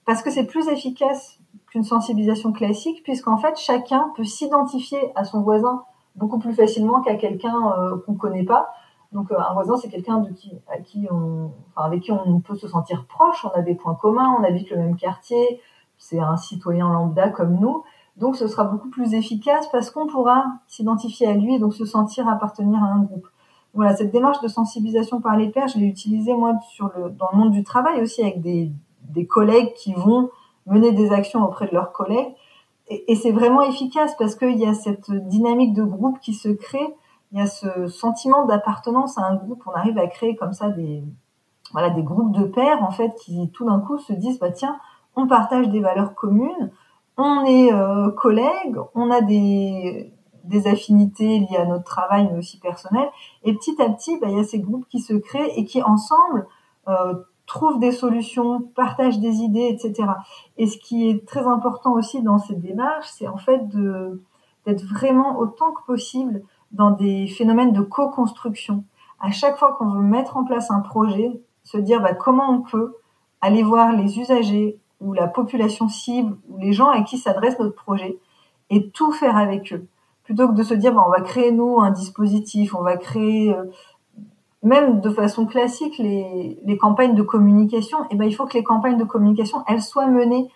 parce 0.09 0.23
que 0.23 0.31
c'est 0.31 0.47
plus 0.47 0.69
efficace 0.69 1.39
qu'une 1.67 1.85
sensibilisation 1.85 2.51
classique 2.51 3.03
puisqu'en 3.03 3.37
fait 3.37 3.59
chacun 3.59 4.11
peut 4.17 4.25
s'identifier 4.25 5.13
à 5.15 5.25
son 5.25 5.43
voisin 5.43 5.83
beaucoup 6.17 6.39
plus 6.39 6.55
facilement 6.55 7.03
qu'à 7.03 7.17
quelqu'un 7.17 7.55
euh, 7.79 7.99
qu'on 7.99 8.15
connaît 8.15 8.47
pas. 8.47 8.71
Donc 9.13 9.31
euh, 9.31 9.37
un 9.39 9.53
voisin 9.53 9.77
c'est 9.77 9.91
quelqu'un 9.91 10.25
à 10.73 10.79
qui 10.79 11.07
on, 11.11 11.51
enfin, 11.77 11.87
avec 11.87 12.05
qui 12.05 12.13
on 12.13 12.41
peut 12.41 12.57
se 12.57 12.67
sentir 12.69 13.05
proche, 13.05 13.45
on 13.45 13.51
a 13.51 13.61
des 13.61 13.75
points 13.75 13.97
communs, 13.97 14.35
on 14.41 14.45
habite 14.45 14.71
le 14.71 14.79
même 14.79 14.97
quartier, 14.97 15.61
c'est 15.99 16.21
un 16.21 16.39
citoyen 16.39 16.91
lambda 16.91 17.29
comme 17.29 17.57
nous. 17.61 17.85
Donc 18.17 18.37
ce 18.37 18.49
sera 18.49 18.65
beaucoup 18.65 18.89
plus 18.89 19.13
efficace 19.13 19.69
parce 19.71 19.91
qu'on 19.91 20.07
pourra 20.07 20.47
s'identifier 20.69 21.27
à 21.27 21.35
lui 21.35 21.57
et 21.57 21.59
donc 21.59 21.75
se 21.75 21.85
sentir 21.85 22.27
appartenir 22.29 22.83
à 22.83 22.87
un 22.87 23.03
groupe. 23.03 23.29
Voilà, 23.75 23.95
cette 23.95 24.11
démarche 24.11 24.41
de 24.41 24.49
sensibilisation 24.49 25.21
par 25.21 25.37
les 25.37 25.51
pairs, 25.51 25.69
je 25.69 25.79
l'ai 25.79 25.87
utilisée 25.87 26.33
moi 26.33 26.55
dans 26.81 27.29
le 27.31 27.37
monde 27.37 27.51
du 27.51 27.63
travail 27.63 28.01
aussi 28.01 28.23
avec 28.23 28.41
des, 28.41 28.73
des 29.09 29.27
collègues 29.27 29.73
qui 29.75 29.95
vont 29.95 30.31
mener 30.67 30.93
des 30.93 31.13
actions 31.13 31.45
auprès 31.45 31.67
de 31.67 31.75
leurs 31.75 31.93
collègues. 31.93 32.35
Et, 32.89 33.17
c'est 33.17 33.33
vraiment 33.33 33.63
efficace 33.63 34.15
parce 34.19 34.35
qu'il 34.35 34.59
y 34.59 34.67
a 34.67 34.73
cette 34.73 35.11
dynamique 35.11 35.75
de 35.75 35.85
groupe 35.85 36.21
qui 36.21 36.33
se 36.33 36.49
crée, 36.49 36.95
il 37.33 37.39
y 37.39 37.43
a 37.43 37.47
ce 37.47 37.87
sentiment 37.89 38.47
d'appartenance 38.47 39.19
à 39.19 39.27
un 39.27 39.37
groupe. 39.37 39.63
On 39.67 39.73
arrive 39.73 39.99
à 39.99 40.07
créer 40.07 40.37
comme 40.37 40.55
ça 40.55 40.71
des, 40.71 41.03
voilà, 41.73 41.91
des 41.91 42.03
groupes 42.03 42.33
de 42.33 42.45
pairs 42.45 42.83
en 42.83 42.91
fait 42.91 43.15
qui 43.17 43.51
tout 43.51 43.67
d'un 43.67 43.81
coup 43.81 43.99
se 43.99 44.15
disent 44.15 44.39
bah 44.39 44.51
tiens, 44.51 44.79
on 45.17 45.27
partage 45.27 45.69
des 45.69 45.81
valeurs 45.81 46.15
communes 46.15 46.71
on 47.19 47.45
est 47.45 47.73
euh, 47.73 48.11
collègues, 48.13 48.79
on 48.95 49.11
a 49.11 49.21
des, 49.21 50.13
des 50.45 50.67
affinités 50.69 51.41
liées 51.41 51.57
à 51.57 51.67
notre 51.67 51.85
travail, 51.85 52.29
mais 52.31 52.39
aussi 52.39 52.59
personnelles. 52.61 53.11
Et 53.43 53.53
petit 53.53 53.75
à 53.83 53.91
petit, 53.91 54.19
bah, 54.21 54.29
il 54.31 54.37
y 54.37 54.41
a 54.41 54.45
ces 54.45 54.61
groupes 54.61 54.87
qui 54.89 55.01
se 55.01 55.15
créent 55.15 55.53
et 55.59 55.65
qui, 55.65 55.83
ensemble, 55.83 56.47
euh, 56.87 57.15
trouvent 57.49 57.81
des 57.81 57.91
solutions, 57.91 58.61
partagent 58.77 59.19
des 59.19 59.39
idées, 59.39 59.69
etc. 59.69 60.09
Et 60.57 60.69
ce 60.69 60.79
qui 60.79 61.09
est 61.09 61.27
très 61.27 61.45
important 61.47 61.95
aussi 61.95 62.23
dans 62.23 62.39
cette 62.39 62.61
démarche, 62.61 63.09
c'est 63.09 63.27
en 63.27 63.39
fait 63.39 63.67
d'être 63.69 64.85
vraiment 64.85 65.39
autant 65.39 65.73
que 65.73 65.83
possible 65.85 66.43
dans 66.71 66.93
des 66.93 67.27
phénomènes 67.27 67.73
de 67.73 67.81
co-construction. 67.81 68.85
À 69.19 69.33
chaque 69.33 69.59
fois 69.59 69.73
qu'on 69.73 69.91
veut 69.91 70.03
mettre 70.03 70.37
en 70.37 70.45
place 70.45 70.71
un 70.71 70.81
projet, 70.81 71.41
se 71.65 71.79
dire 71.79 72.01
bah, 72.01 72.15
comment 72.15 72.51
on 72.51 72.61
peut 72.61 72.95
aller 73.41 73.65
voir 73.65 73.93
les 73.93 74.21
usagers, 74.21 74.79
ou 75.01 75.13
la 75.13 75.29
population 75.29 75.89
cible 75.89 76.37
ou 76.49 76.59
les 76.59 76.73
gens 76.73 76.89
à 76.89 77.03
qui 77.03 77.19
s'adresse 77.19 77.59
notre 77.59 77.75
projet 77.75 78.19
et 78.71 78.91
tout 78.91 79.13
faire 79.13 79.37
avec 79.37 79.73
eux 79.73 79.87
plutôt 80.25 80.49
que 80.49 80.55
de 80.55 80.63
se 80.63 80.75
dire 80.75 80.93
bah, 80.93 81.05
on 81.07 81.11
va 81.11 81.21
créer 81.21 81.53
nous 81.53 81.81
un 81.81 81.91
dispositif 81.91 82.75
on 82.75 82.83
va 82.83 82.97
créer 82.97 83.55
euh, 83.55 83.65
même 84.63 85.01
de 85.01 85.11
façon 85.11 85.47
classique 85.47 85.99
les, 85.99 86.59
les 86.65 86.77
campagnes 86.77 87.15
de 87.15 87.23
communication 87.23 87.99
eh 88.11 88.17
ben 88.17 88.25
il 88.25 88.35
faut 88.35 88.47
que 88.47 88.55
les 88.55 88.65
campagnes 88.65 88.99
de 88.99 89.05
communication 89.05 89.63
elles 89.69 89.83
soient 89.83 90.09
menées 90.09 90.49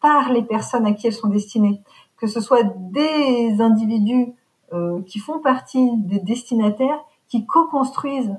par 0.00 0.32
les 0.32 0.42
personnes 0.42 0.86
à 0.86 0.92
qui 0.92 1.06
elles 1.06 1.12
sont 1.12 1.28
destinées. 1.28 1.82
Que 2.16 2.26
ce 2.26 2.40
soit 2.40 2.64
des 2.64 3.60
individus 3.60 4.32
euh, 4.72 5.02
qui 5.02 5.18
font 5.18 5.40
partie 5.40 5.90
des 5.98 6.20
destinataires 6.20 7.00
qui 7.28 7.46
co-construisent 7.46 8.36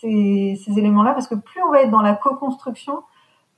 ces, 0.00 0.60
ces 0.64 0.78
éléments-là 0.78 1.12
parce 1.12 1.26
que 1.26 1.34
plus 1.34 1.62
on 1.62 1.70
va 1.70 1.82
être 1.82 1.90
dans 1.90 2.02
la 2.02 2.14
co-construction 2.14 3.02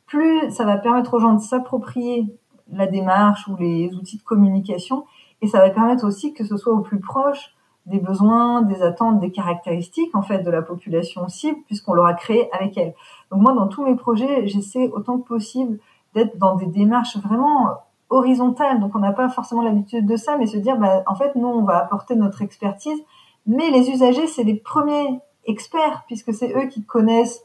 plus 0.07 0.51
ça 0.51 0.65
va 0.65 0.77
permettre 0.77 1.15
aux 1.15 1.19
gens 1.19 1.35
de 1.35 1.41
s'approprier 1.41 2.27
la 2.73 2.87
démarche 2.87 3.47
ou 3.49 3.57
les 3.57 3.95
outils 3.95 4.19
de 4.19 4.23
communication 4.23 5.05
et 5.43 5.47
ça 5.47 5.59
va 5.59 5.71
permettre 5.71 6.07
aussi 6.07 6.33
que 6.33 6.45
ce 6.45 6.57
soit 6.57 6.73
au 6.73 6.81
plus 6.81 7.01
proche 7.01 7.54
des 7.87 7.99
besoins, 7.99 8.63
des 8.63 8.83
attentes, 8.83 9.21
des 9.21 9.31
caractéristiques 9.31 10.15
en 10.15 10.23
fait 10.23 10.39
de 10.39 10.51
la 10.51 10.63
population 10.63 11.29
cible 11.29 11.59
puisqu'on 11.67 11.93
l'aura 11.93 12.15
créé 12.15 12.49
avec 12.55 12.77
elle. 12.79 12.95
Donc 13.31 13.43
moi 13.43 13.53
dans 13.53 13.69
tous 13.69 13.85
mes 13.85 13.95
projets, 13.95 14.47
j'essaie 14.47 14.89
autant 14.89 15.19
que 15.19 15.29
possible 15.29 15.79
d'être 16.15 16.39
dans 16.39 16.57
des 16.57 16.67
démarches 16.67 17.19
vraiment 17.19 17.71
horizontales. 18.09 18.81
Donc 18.81 18.95
on 18.95 19.01
n'a 19.01 19.13
pas 19.13 19.29
forcément 19.29 19.63
l'habitude 19.63 20.07
de 20.07 20.17
ça 20.17 20.39
mais 20.39 20.47
se 20.47 20.57
dire 20.57 20.79
bah, 20.79 21.03
en 21.07 21.15
fait 21.15 21.35
nous 21.37 21.49
on 21.49 21.65
va 21.65 21.79
apporter 21.79 22.17
notre 22.17 22.43
expertise 22.43 22.99
mais 23.47 23.71
les 23.71 23.91
usagers 23.91 24.27
c'est 24.27 24.45
les 24.45 24.55
premiers 24.55 25.21
experts 25.47 26.05
puisque 26.07 26.33
c'est 26.33 26.55
eux 26.57 26.69
qui 26.69 26.85
connaissent 26.85 27.45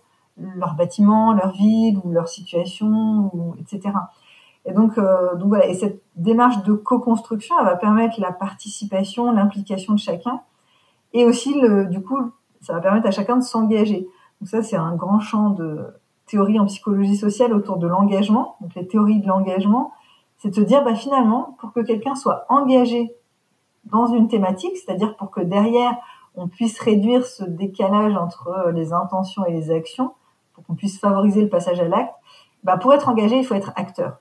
leur 0.56 0.76
bâtiment, 0.76 1.34
leur 1.34 1.52
ville 1.52 2.00
ou 2.04 2.12
leur 2.12 2.28
situation, 2.28 3.30
ou, 3.34 3.56
etc. 3.60 3.94
Et 4.70 4.72
donc, 4.72 5.00
euh, 5.00 5.36
donc 5.36 5.48
voilà, 5.50 5.66
et 5.68 5.74
cette 5.74 6.04
démarche 6.16 6.62
de 6.64 6.74
co-construction, 6.74 7.56
elle 7.60 7.66
va 7.66 7.76
permettre 7.76 8.22
la 8.22 8.32
participation, 8.32 9.32
l'implication 9.32 9.94
de 9.94 10.00
chacun, 10.00 10.42
et 11.14 11.26
aussi, 11.26 11.60
le, 11.60 11.86
du 11.86 12.04
coup, 12.04 12.20
ça 12.62 12.74
va 12.74 12.80
permettre 12.80 13.08
à 13.08 13.12
chacun 13.12 13.38
de 13.38 13.44
s'engager. 13.44 14.08
Donc 14.40 14.48
ça, 14.48 14.62
c'est 14.62 14.76
un 14.76 14.96
grand 14.96 15.20
champ 15.20 15.50
de 15.50 15.88
théorie 16.28 16.60
en 16.60 16.68
psychologie 16.68 17.18
sociale 17.18 17.52
autour 17.52 17.78
de 17.78 17.88
l'engagement. 17.88 18.58
Donc 18.62 18.76
les 18.76 18.86
théories 18.86 19.20
de 19.20 19.28
l'engagement, 19.28 19.92
c'est 20.38 20.50
de 20.50 20.56
se 20.56 20.62
dire, 20.62 20.84
bah, 20.84 20.94
finalement, 20.94 21.58
pour 21.60 21.74
que 21.74 21.80
quelqu'un 21.80 22.14
soit 22.14 22.46
engagé 22.48 23.12
dans 23.86 24.06
une 24.06 24.28
thématique, 24.28 24.78
c'est-à-dire 24.78 25.16
pour 25.16 25.32
que 25.32 25.42
derrière, 25.42 25.98
on 26.36 26.48
puisse 26.48 26.80
réduire 26.80 27.26
ce 27.26 27.44
décalage 27.44 28.16
entre 28.16 28.72
les 28.72 28.94
intentions 28.94 29.46
et 29.46 29.52
les 29.52 29.72
actions, 29.72 30.14
pour 30.54 30.64
qu'on 30.64 30.76
puisse 30.76 31.00
favoriser 31.00 31.42
le 31.42 31.50
passage 31.50 31.80
à 31.80 31.88
l'acte, 31.88 32.14
bah, 32.64 32.78
pour 32.78 32.94
être 32.94 33.10
engagé, 33.10 33.40
il 33.40 33.44
faut 33.44 33.56
être 33.56 33.72
acteur. 33.76 34.20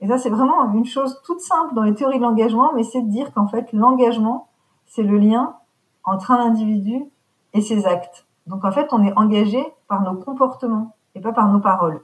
Et 0.00 0.08
ça, 0.08 0.18
c'est 0.18 0.30
vraiment 0.30 0.72
une 0.72 0.86
chose 0.86 1.20
toute 1.24 1.40
simple 1.40 1.74
dans 1.74 1.82
les 1.82 1.94
théories 1.94 2.18
de 2.18 2.22
l'engagement, 2.22 2.72
mais 2.74 2.82
c'est 2.82 3.02
de 3.02 3.10
dire 3.10 3.32
qu'en 3.32 3.46
fait, 3.46 3.72
l'engagement, 3.72 4.48
c'est 4.86 5.02
le 5.02 5.18
lien 5.18 5.56
entre 6.04 6.30
un 6.30 6.38
individu 6.38 7.04
et 7.52 7.60
ses 7.60 7.86
actes. 7.86 8.26
Donc 8.46 8.64
en 8.64 8.72
fait, 8.72 8.88
on 8.92 9.04
est 9.04 9.12
engagé 9.16 9.62
par 9.88 10.02
nos 10.02 10.14
comportements 10.14 10.94
et 11.14 11.20
pas 11.20 11.32
par 11.32 11.48
nos 11.48 11.60
paroles. 11.60 12.02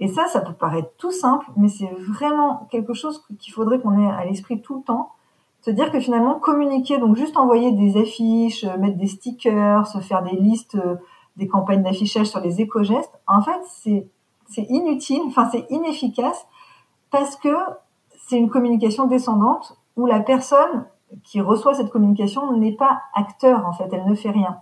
Et 0.00 0.08
ça, 0.08 0.26
ça 0.26 0.40
peut 0.40 0.52
paraître 0.52 0.90
tout 0.98 1.12
simple, 1.12 1.46
mais 1.56 1.68
c'est 1.68 1.90
vraiment 1.98 2.66
quelque 2.70 2.92
chose 2.92 3.24
qu'il 3.38 3.52
faudrait 3.52 3.80
qu'on 3.80 3.98
ait 3.98 4.10
à 4.10 4.24
l'esprit 4.24 4.60
tout 4.60 4.76
le 4.76 4.82
temps. 4.82 5.12
Se 5.62 5.70
dire 5.70 5.90
que 5.90 6.00
finalement, 6.00 6.38
communiquer, 6.38 6.98
donc 6.98 7.16
juste 7.16 7.36
envoyer 7.36 7.72
des 7.72 7.98
affiches, 8.00 8.64
mettre 8.78 8.98
des 8.98 9.06
stickers, 9.06 9.86
se 9.86 9.98
faire 9.98 10.22
des 10.22 10.36
listes 10.36 10.76
des 11.36 11.48
campagnes 11.48 11.82
d'affichage 11.82 12.26
sur 12.26 12.40
les 12.40 12.60
éco-gestes, 12.60 13.12
en 13.26 13.42
fait, 13.42 13.60
c'est, 13.64 14.06
c'est 14.48 14.66
inutile, 14.68 15.22
enfin, 15.26 15.48
c'est 15.50 15.66
inefficace 15.70 16.46
parce 17.10 17.36
que 17.36 17.54
c'est 18.26 18.36
une 18.36 18.50
communication 18.50 19.06
descendante 19.06 19.76
où 19.96 20.06
la 20.06 20.20
personne 20.20 20.86
qui 21.24 21.40
reçoit 21.40 21.74
cette 21.74 21.90
communication 21.90 22.56
n'est 22.56 22.76
pas 22.76 23.00
acteur, 23.14 23.66
en 23.66 23.72
fait, 23.72 23.88
elle 23.92 24.06
ne 24.06 24.14
fait 24.14 24.30
rien. 24.30 24.58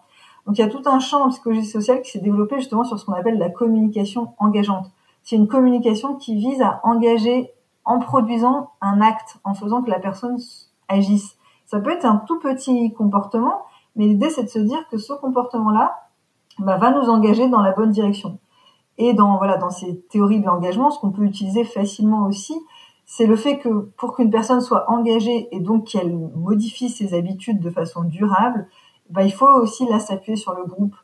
Donc 0.46 0.58
il 0.58 0.60
y 0.60 0.64
a 0.64 0.68
tout 0.68 0.82
un 0.86 0.98
champ 0.98 1.24
en 1.24 1.30
psychologie 1.30 1.64
sociale 1.64 2.02
qui 2.02 2.10
s'est 2.10 2.20
développé 2.20 2.58
justement 2.58 2.84
sur 2.84 2.98
ce 2.98 3.06
qu'on 3.06 3.14
appelle 3.14 3.38
la 3.38 3.48
communication 3.48 4.34
engageante. 4.38 4.90
C'est 5.22 5.36
une 5.36 5.48
communication 5.48 6.16
qui 6.16 6.36
vise 6.36 6.60
à 6.60 6.80
engager 6.82 7.50
en 7.84 7.98
produisant 7.98 8.70
un 8.80 9.00
acte, 9.00 9.38
en 9.44 9.54
faisant 9.54 9.82
que 9.82 9.90
la 9.90 9.98
personne 9.98 10.38
agisse. 10.88 11.36
Ça 11.66 11.80
peut 11.80 11.90
être 11.90 12.04
un 12.04 12.16
tout 12.26 12.38
petit 12.38 12.92
comportement, 12.92 13.62
mais 13.96 14.06
l'idée 14.06 14.28
c'est 14.28 14.44
de 14.44 14.48
se 14.48 14.58
dire 14.58 14.86
que 14.90 14.98
ce 14.98 15.14
comportement-là 15.14 16.08
bah, 16.58 16.76
va 16.76 16.90
nous 16.90 17.08
engager 17.08 17.48
dans 17.48 17.62
la 17.62 17.72
bonne 17.72 17.90
direction. 17.90 18.38
Et 18.98 19.12
dans 19.12 19.38
voilà 19.38 19.56
dans 19.56 19.70
ces 19.70 20.00
théories 20.10 20.40
de 20.40 20.46
l'engagement, 20.46 20.90
ce 20.90 20.98
qu'on 21.00 21.10
peut 21.10 21.24
utiliser 21.24 21.64
facilement 21.64 22.26
aussi, 22.26 22.54
c'est 23.06 23.26
le 23.26 23.36
fait 23.36 23.58
que 23.58 23.68
pour 23.96 24.14
qu'une 24.14 24.30
personne 24.30 24.60
soit 24.60 24.90
engagée 24.90 25.48
et 25.54 25.60
donc 25.60 25.86
qu'elle 25.88 26.16
modifie 26.16 26.88
ses 26.88 27.14
habitudes 27.14 27.60
de 27.60 27.70
façon 27.70 28.04
durable, 28.04 28.66
bah, 29.10 29.22
il 29.22 29.32
faut 29.32 29.46
aussi 29.46 29.86
là 29.86 29.98
s'appuyer 29.98 30.36
sur 30.36 30.54
le 30.54 30.64
groupe. 30.64 30.94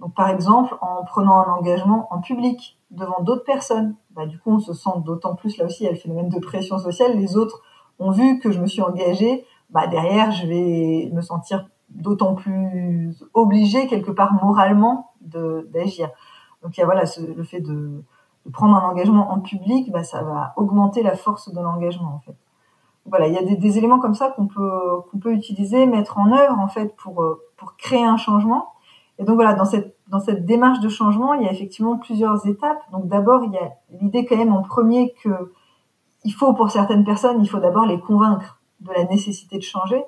Donc 0.00 0.14
par 0.14 0.28
exemple 0.28 0.76
en 0.80 1.04
prenant 1.04 1.38
un 1.38 1.52
engagement 1.52 2.06
en 2.12 2.20
public 2.20 2.78
devant 2.90 3.20
d'autres 3.22 3.44
personnes, 3.44 3.96
bah, 4.10 4.26
du 4.26 4.38
coup 4.38 4.52
on 4.52 4.60
se 4.60 4.72
sent 4.72 4.90
d'autant 5.04 5.34
plus 5.34 5.56
là 5.58 5.64
aussi 5.64 5.82
il 5.82 5.86
y 5.86 5.88
a 5.88 5.92
le 5.92 5.98
phénomène 5.98 6.28
de 6.28 6.38
pression 6.38 6.78
sociale. 6.78 7.16
Les 7.16 7.36
autres 7.36 7.62
ont 7.98 8.10
vu 8.10 8.38
que 8.38 8.52
je 8.52 8.60
me 8.60 8.66
suis 8.66 8.82
engagée, 8.82 9.44
bah 9.70 9.86
derrière 9.88 10.30
je 10.30 10.46
vais 10.46 11.10
me 11.12 11.20
sentir 11.20 11.68
d'autant 11.90 12.34
plus 12.34 13.16
obligée 13.34 13.86
quelque 13.86 14.10
part 14.10 14.32
moralement 14.34 15.10
d'agir. 15.20 16.10
Donc 16.62 16.76
il 16.76 16.80
y 16.80 16.82
a 16.82 16.86
voilà 16.86 17.04
le 17.36 17.44
fait 17.44 17.60
de, 17.60 18.02
prendre 18.52 18.76
un 18.76 18.88
engagement 18.88 19.30
en 19.30 19.40
public, 19.40 19.90
bah, 19.92 20.04
ça 20.04 20.22
va 20.22 20.54
augmenter 20.56 21.02
la 21.02 21.16
force 21.16 21.52
de 21.52 21.60
l'engagement 21.60 22.14
en 22.14 22.20
fait. 22.20 22.36
Voilà, 23.04 23.26
il 23.26 23.34
y 23.34 23.38
a 23.38 23.42
des, 23.42 23.56
des 23.56 23.78
éléments 23.78 23.98
comme 23.98 24.14
ça 24.14 24.30
qu'on 24.30 24.46
peut 24.46 25.00
qu'on 25.10 25.18
peut 25.18 25.32
utiliser, 25.32 25.86
mettre 25.86 26.18
en 26.18 26.32
œuvre 26.32 26.58
en 26.58 26.68
fait 26.68 26.94
pour 26.96 27.22
euh, 27.22 27.42
pour 27.56 27.76
créer 27.76 28.04
un 28.04 28.16
changement. 28.16 28.72
Et 29.18 29.24
donc 29.24 29.34
voilà, 29.34 29.54
dans 29.54 29.64
cette 29.64 29.96
dans 30.08 30.20
cette 30.20 30.46
démarche 30.46 30.80
de 30.80 30.88
changement, 30.88 31.34
il 31.34 31.42
y 31.42 31.48
a 31.48 31.52
effectivement 31.52 31.98
plusieurs 31.98 32.46
étapes. 32.46 32.80
Donc 32.92 33.08
d'abord, 33.08 33.44
il 33.44 33.52
y 33.52 33.58
a 33.58 33.72
l'idée 34.00 34.24
quand 34.24 34.36
même 34.36 34.52
en 34.52 34.62
premier 34.62 35.14
que 35.22 35.52
il 36.24 36.32
faut 36.32 36.52
pour 36.54 36.70
certaines 36.70 37.04
personnes, 37.04 37.42
il 37.42 37.48
faut 37.48 37.60
d'abord 37.60 37.86
les 37.86 38.00
convaincre 38.00 38.60
de 38.80 38.92
la 38.92 39.04
nécessité 39.04 39.58
de 39.58 39.62
changer. 39.62 40.02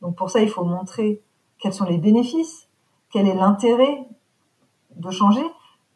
Donc 0.00 0.16
pour 0.16 0.30
ça, 0.30 0.40
il 0.40 0.48
faut 0.48 0.64
montrer 0.64 1.22
quels 1.58 1.72
sont 1.72 1.84
les 1.84 1.98
bénéfices, 1.98 2.68
quel 3.10 3.28
est 3.28 3.34
l'intérêt 3.34 4.06
de 4.96 5.10
changer. 5.10 5.44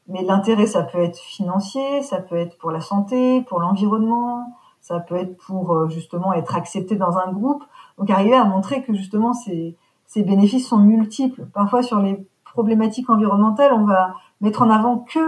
Mais 0.09 0.23
l'intérêt, 0.23 0.67
ça 0.67 0.83
peut 0.83 0.99
être 0.99 1.19
financier, 1.19 2.03
ça 2.03 2.21
peut 2.21 2.37
être 2.37 2.57
pour 2.59 2.71
la 2.71 2.81
santé, 2.81 3.43
pour 3.43 3.61
l'environnement, 3.61 4.53
ça 4.81 5.01
peut 5.01 5.17
être 5.17 5.37
pour 5.37 5.75
euh, 5.75 5.89
justement 5.89 6.33
être 6.33 6.55
accepté 6.55 6.97
dans 6.97 7.19
un 7.19 7.33
groupe. 7.33 7.65
Donc 7.99 8.11
arriver 8.11 8.37
à 8.37 8.45
montrer 8.45 8.83
que 8.83 8.95
justement 8.95 9.33
ces, 9.33 9.77
ces 10.07 10.23
bénéfices 10.23 10.69
sont 10.69 10.79
multiples. 10.79 11.47
Parfois 11.53 11.83
sur 11.83 12.01
les 12.01 12.25
problématiques 12.45 13.11
environnementales, 13.11 13.73
on 13.73 13.85
va 13.85 14.15
mettre 14.41 14.63
en 14.63 14.71
avant 14.71 14.99
que 14.99 15.21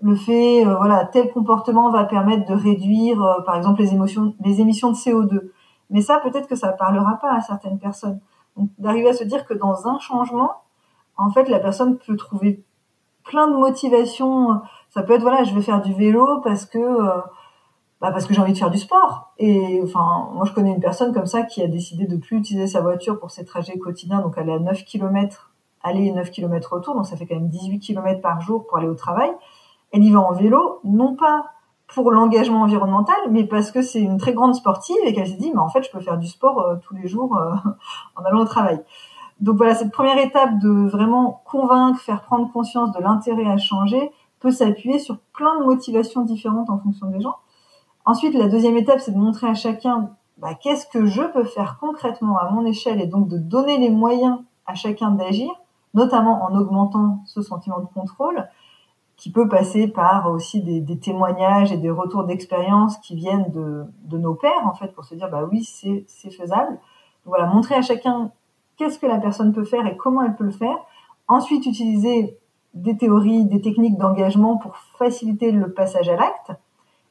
le 0.00 0.14
fait, 0.14 0.66
euh, 0.66 0.76
voilà, 0.76 1.04
tel 1.06 1.32
comportement 1.32 1.90
va 1.90 2.04
permettre 2.04 2.48
de 2.48 2.54
réduire, 2.54 3.22
euh, 3.22 3.40
par 3.42 3.56
exemple, 3.56 3.80
les 3.80 3.94
émotions, 3.94 4.34
les 4.44 4.60
émissions 4.60 4.90
de 4.90 4.96
CO2. 4.96 5.50
Mais 5.90 6.02
ça, 6.02 6.18
peut-être 6.18 6.46
que 6.46 6.54
ça 6.54 6.68
parlera 6.68 7.16
pas 7.16 7.32
à 7.32 7.40
certaines 7.40 7.78
personnes. 7.78 8.20
Donc, 8.56 8.68
d'arriver 8.78 9.08
à 9.08 9.14
se 9.14 9.24
dire 9.24 9.44
que 9.44 9.54
dans 9.54 9.88
un 9.88 9.98
changement, 9.98 10.52
en 11.16 11.30
fait, 11.30 11.48
la 11.48 11.58
personne 11.58 11.98
peut 11.98 12.16
trouver 12.16 12.62
plein 13.28 13.48
de 13.48 13.56
motivations. 13.56 14.60
Ça 14.90 15.02
peut 15.02 15.14
être 15.14 15.22
voilà, 15.22 15.44
je 15.44 15.54
vais 15.54 15.62
faire 15.62 15.80
du 15.82 15.94
vélo 15.94 16.40
parce 16.42 16.66
que 16.66 16.78
euh, 16.78 17.20
bah 18.00 18.10
parce 18.12 18.26
que 18.26 18.34
j'ai 18.34 18.40
envie 18.40 18.52
de 18.52 18.58
faire 18.58 18.70
du 18.70 18.78
sport. 18.78 19.32
Et 19.38 19.80
enfin, 19.82 20.30
moi 20.34 20.44
je 20.46 20.52
connais 20.52 20.70
une 20.70 20.80
personne 20.80 21.12
comme 21.12 21.26
ça 21.26 21.42
qui 21.42 21.62
a 21.62 21.68
décidé 21.68 22.06
de 22.06 22.16
plus 22.16 22.38
utiliser 22.38 22.66
sa 22.66 22.80
voiture 22.80 23.18
pour 23.18 23.30
ses 23.30 23.44
trajets 23.44 23.78
quotidiens, 23.78 24.20
donc 24.20 24.34
elle 24.36 24.48
est 24.48 24.54
à 24.54 24.58
9 24.58 24.84
km 24.84 25.52
aller 25.82 26.06
et 26.06 26.12
9 26.12 26.30
km 26.30 26.74
retour, 26.74 26.94
donc 26.94 27.06
ça 27.06 27.16
fait 27.16 27.26
quand 27.26 27.36
même 27.36 27.48
18 27.48 27.78
km 27.78 28.20
par 28.20 28.40
jour 28.40 28.66
pour 28.66 28.78
aller 28.78 28.88
au 28.88 28.94
travail. 28.94 29.30
Elle 29.92 30.04
y 30.04 30.10
va 30.10 30.20
en 30.20 30.32
vélo, 30.32 30.80
non 30.84 31.16
pas 31.16 31.46
pour 31.88 32.10
l'engagement 32.10 32.62
environnemental, 32.62 33.16
mais 33.30 33.44
parce 33.44 33.70
que 33.70 33.80
c'est 33.80 34.00
une 34.00 34.18
très 34.18 34.34
grande 34.34 34.54
sportive 34.54 34.96
et 35.04 35.14
qu'elle 35.14 35.26
s'est 35.26 35.36
dit, 35.36 35.50
mais 35.52 35.60
en 35.60 35.70
fait, 35.70 35.82
je 35.82 35.90
peux 35.90 36.00
faire 36.00 36.18
du 36.18 36.26
sport 36.26 36.60
euh, 36.60 36.76
tous 36.82 36.94
les 36.94 37.08
jours 37.08 37.36
euh, 37.36 37.54
en 38.16 38.22
allant 38.24 38.40
au 38.40 38.44
travail. 38.44 38.82
Donc 39.40 39.56
voilà, 39.56 39.74
cette 39.74 39.92
première 39.92 40.18
étape 40.18 40.58
de 40.58 40.88
vraiment 40.88 41.42
convaincre, 41.44 42.00
faire 42.00 42.22
prendre 42.22 42.50
conscience 42.52 42.92
de 42.92 43.00
l'intérêt 43.00 43.46
à 43.46 43.56
changer 43.56 44.10
peut 44.40 44.50
s'appuyer 44.50 44.98
sur 44.98 45.18
plein 45.32 45.58
de 45.60 45.64
motivations 45.64 46.22
différentes 46.22 46.70
en 46.70 46.78
fonction 46.78 47.08
des 47.08 47.20
gens. 47.20 47.36
Ensuite, 48.04 48.34
la 48.34 48.48
deuxième 48.48 48.76
étape, 48.76 49.00
c'est 49.00 49.12
de 49.12 49.18
montrer 49.18 49.48
à 49.48 49.54
chacun 49.54 50.10
bah, 50.38 50.54
qu'est-ce 50.54 50.86
que 50.86 51.06
je 51.06 51.22
peux 51.22 51.44
faire 51.44 51.78
concrètement 51.80 52.38
à 52.38 52.50
mon 52.50 52.64
échelle 52.64 53.00
et 53.00 53.06
donc 53.06 53.28
de 53.28 53.38
donner 53.38 53.78
les 53.78 53.90
moyens 53.90 54.38
à 54.66 54.74
chacun 54.74 55.10
d'agir, 55.10 55.50
notamment 55.94 56.44
en 56.44 56.54
augmentant 56.54 57.22
ce 57.26 57.42
sentiment 57.42 57.80
de 57.80 57.86
contrôle, 57.86 58.48
qui 59.16 59.32
peut 59.32 59.48
passer 59.48 59.88
par 59.88 60.30
aussi 60.30 60.62
des, 60.62 60.98
témoignages 60.98 61.72
et 61.72 61.76
des 61.76 61.90
retours 61.90 62.22
d'expérience 62.22 62.98
qui 62.98 63.16
viennent 63.16 63.50
de, 63.50 63.84
de, 64.04 64.16
nos 64.16 64.34
pairs, 64.34 64.64
en 64.64 64.74
fait, 64.74 64.94
pour 64.94 65.04
se 65.04 65.16
dire, 65.16 65.28
bah 65.28 65.44
oui, 65.50 65.64
c'est 65.64 66.30
faisable. 66.30 66.78
Voilà, 67.24 67.46
montrer 67.46 67.74
à 67.74 67.82
chacun 67.82 68.30
qu'est-ce 68.78 68.98
que 68.98 69.06
la 69.06 69.18
personne 69.18 69.52
peut 69.52 69.64
faire 69.64 69.86
et 69.86 69.96
comment 69.96 70.22
elle 70.22 70.36
peut 70.36 70.44
le 70.44 70.50
faire. 70.50 70.76
Ensuite, 71.26 71.66
utiliser 71.66 72.38
des 72.74 72.96
théories, 72.96 73.44
des 73.44 73.60
techniques 73.60 73.98
d'engagement 73.98 74.56
pour 74.56 74.76
faciliter 74.98 75.50
le 75.50 75.72
passage 75.72 76.08
à 76.08 76.16
l'acte. 76.16 76.52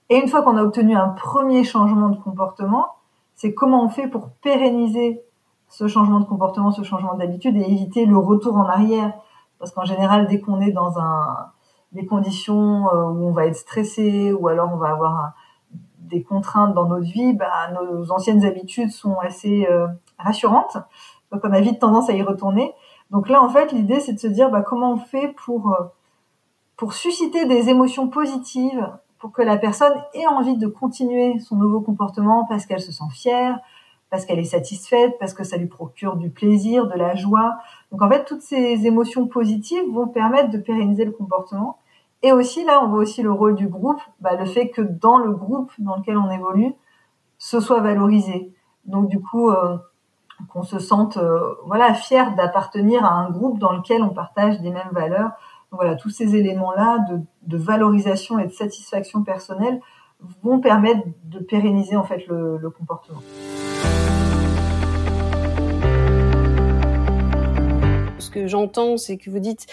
Et 0.10 0.18
une 0.18 0.28
fois 0.28 0.42
qu'on 0.42 0.58
a 0.58 0.64
obtenu 0.64 0.96
un 0.96 1.10
premier 1.10 1.64
changement 1.64 2.10
de 2.10 2.18
comportement, 2.18 2.88
c'est 3.36 3.54
comment 3.54 3.84
on 3.84 3.90
fait 3.90 4.08
pour 4.08 4.30
pérenniser 4.42 5.22
ce 5.68 5.88
changement 5.88 6.22
de 6.22 6.26
comportement, 6.26 6.72
ce 6.72 6.84
changement 6.84 7.16
d'habitude 7.16 7.58
et 7.58 7.62
éviter 7.62 8.06
le 8.06 8.18
retour 8.18 8.56
en 8.56 8.66
arrière. 8.66 9.14
Parce 9.60 9.72
qu'en 9.72 9.86
général, 9.86 10.28
dès 10.28 10.40
qu'on 10.40 10.62
est 10.62 10.72
dans 10.72 10.98
un, 10.98 11.52
des 11.92 12.06
conditions 12.06 12.88
euh, 12.94 13.10
où 13.10 13.28
on 13.28 13.32
va 13.32 13.46
être 13.46 13.56
stressé 13.56 14.34
ou 14.34 14.48
alors 14.48 14.72
on 14.74 14.78
va 14.78 14.90
avoir 14.90 15.34
des 16.00 16.24
contraintes 16.24 16.74
dans 16.74 16.88
notre 16.88 17.06
vie, 17.06 17.34
bah, 17.34 17.72
nos 17.74 18.12
anciennes 18.12 18.46
habitudes 18.46 18.92
sont 18.92 19.18
assez 19.20 19.68
euh, 19.70 19.88
rassurantes. 20.18 20.78
Donc 21.32 21.42
on 21.44 21.52
a 21.52 21.62
vite 21.62 21.80
tendance 21.80 22.10
à 22.10 22.14
y 22.14 22.22
retourner. 22.22 22.74
Donc 23.12 23.30
là, 23.30 23.42
en 23.42 23.50
fait, 23.50 23.72
l'idée, 23.72 24.00
c'est 24.00 24.14
de 24.14 24.20
se 24.20 24.28
dire 24.28 24.50
bah, 24.50 24.62
comment 24.62 24.94
on 24.94 24.98
fait 24.98 25.34
pour, 25.46 25.74
euh, 25.74 25.84
pour 26.76 26.94
susciter 26.94 27.46
des 27.46 27.70
émotions 27.70 28.08
positives, 28.08 28.88
pour 29.20 29.32
que 29.32 29.42
la 29.42 29.58
personne 29.58 29.94
ait 30.14 30.28
envie 30.28 30.58
de 30.58 30.68
continuer 30.68 31.40
son 31.40 31.56
nouveau 31.56 31.82
comportement 31.82 32.46
parce 32.48 32.66
qu'elle 32.66 32.82
se 32.82 32.92
sent 32.92 33.10
fière, 33.12 33.60
parce 34.10 34.26
qu'elle 34.26 34.40
est 34.40 34.46
satisfaite, 34.46 35.16
parce 35.20 35.34
que 35.34 35.44
ça 35.44 35.58
lui 35.58 35.68
procure 35.68 36.16
du 36.16 36.30
plaisir, 36.30 36.88
de 36.88 36.96
la 36.96 37.16
joie. 37.16 37.58
Donc 37.92 38.02
en 38.02 38.10
fait, 38.10 38.26
toutes 38.26 38.42
ces 38.42 38.86
émotions 38.86 39.28
positives 39.28 39.92
vont 39.92 40.08
permettre 40.08 40.50
de 40.50 40.58
pérenniser 40.58 41.06
le 41.06 41.12
comportement. 41.12 41.78
Et 42.24 42.32
aussi, 42.32 42.64
là, 42.66 42.82
on 42.84 42.90
voit 42.90 43.00
aussi 43.00 43.22
le 43.22 43.32
rôle 43.32 43.56
du 43.56 43.68
groupe, 43.68 44.00
bah, 44.22 44.36
le 44.36 44.46
fait 44.46 44.70
que 44.70 44.82
dans 44.82 45.18
le 45.18 45.32
groupe 45.32 45.72
dans 45.78 45.98
lequel 45.98 46.18
on 46.18 46.32
évolue, 46.32 46.74
ce 47.38 47.60
soit 47.60 47.82
valorisé. 47.82 48.52
Donc 48.86 49.08
du 49.10 49.20
coup, 49.20 49.50
euh, 49.50 49.78
qu'on 50.50 50.64
se 50.64 50.80
sente 50.80 51.18
euh, 51.18 51.56
voilà 51.66 51.94
fier 51.94 52.36
d'appartenir 52.36 53.04
à 53.04 53.14
un 53.14 53.30
groupe 53.30 53.60
dans 53.60 53.72
lequel 53.72 54.04
on 54.04 54.10
partage 54.10 54.60
des 54.62 54.70
mêmes 54.70 54.92
valeurs. 54.92 55.32
Donc, 55.72 55.82
voilà, 55.82 55.96
tous 55.96 56.10
ces 56.10 56.36
éléments-là 56.36 57.00
de, 57.42 57.58
valorisation 57.58 58.40
et 58.40 58.46
de 58.46 58.52
satisfaction 58.52 59.24
personnelle 59.24 59.82
vont 60.44 60.60
permettre 60.60 61.02
de 61.26 61.40
pérenniser 61.40 61.96
en 61.96 62.04
fait 62.04 62.26
le, 62.28 62.58
le 62.58 62.70
comportement. 62.70 63.22
Ce 68.20 68.30
que 68.30 68.48
j'entends, 68.48 68.98
c'est 68.98 69.18
que 69.18 69.30
vous 69.30 69.40
dites 69.40 69.68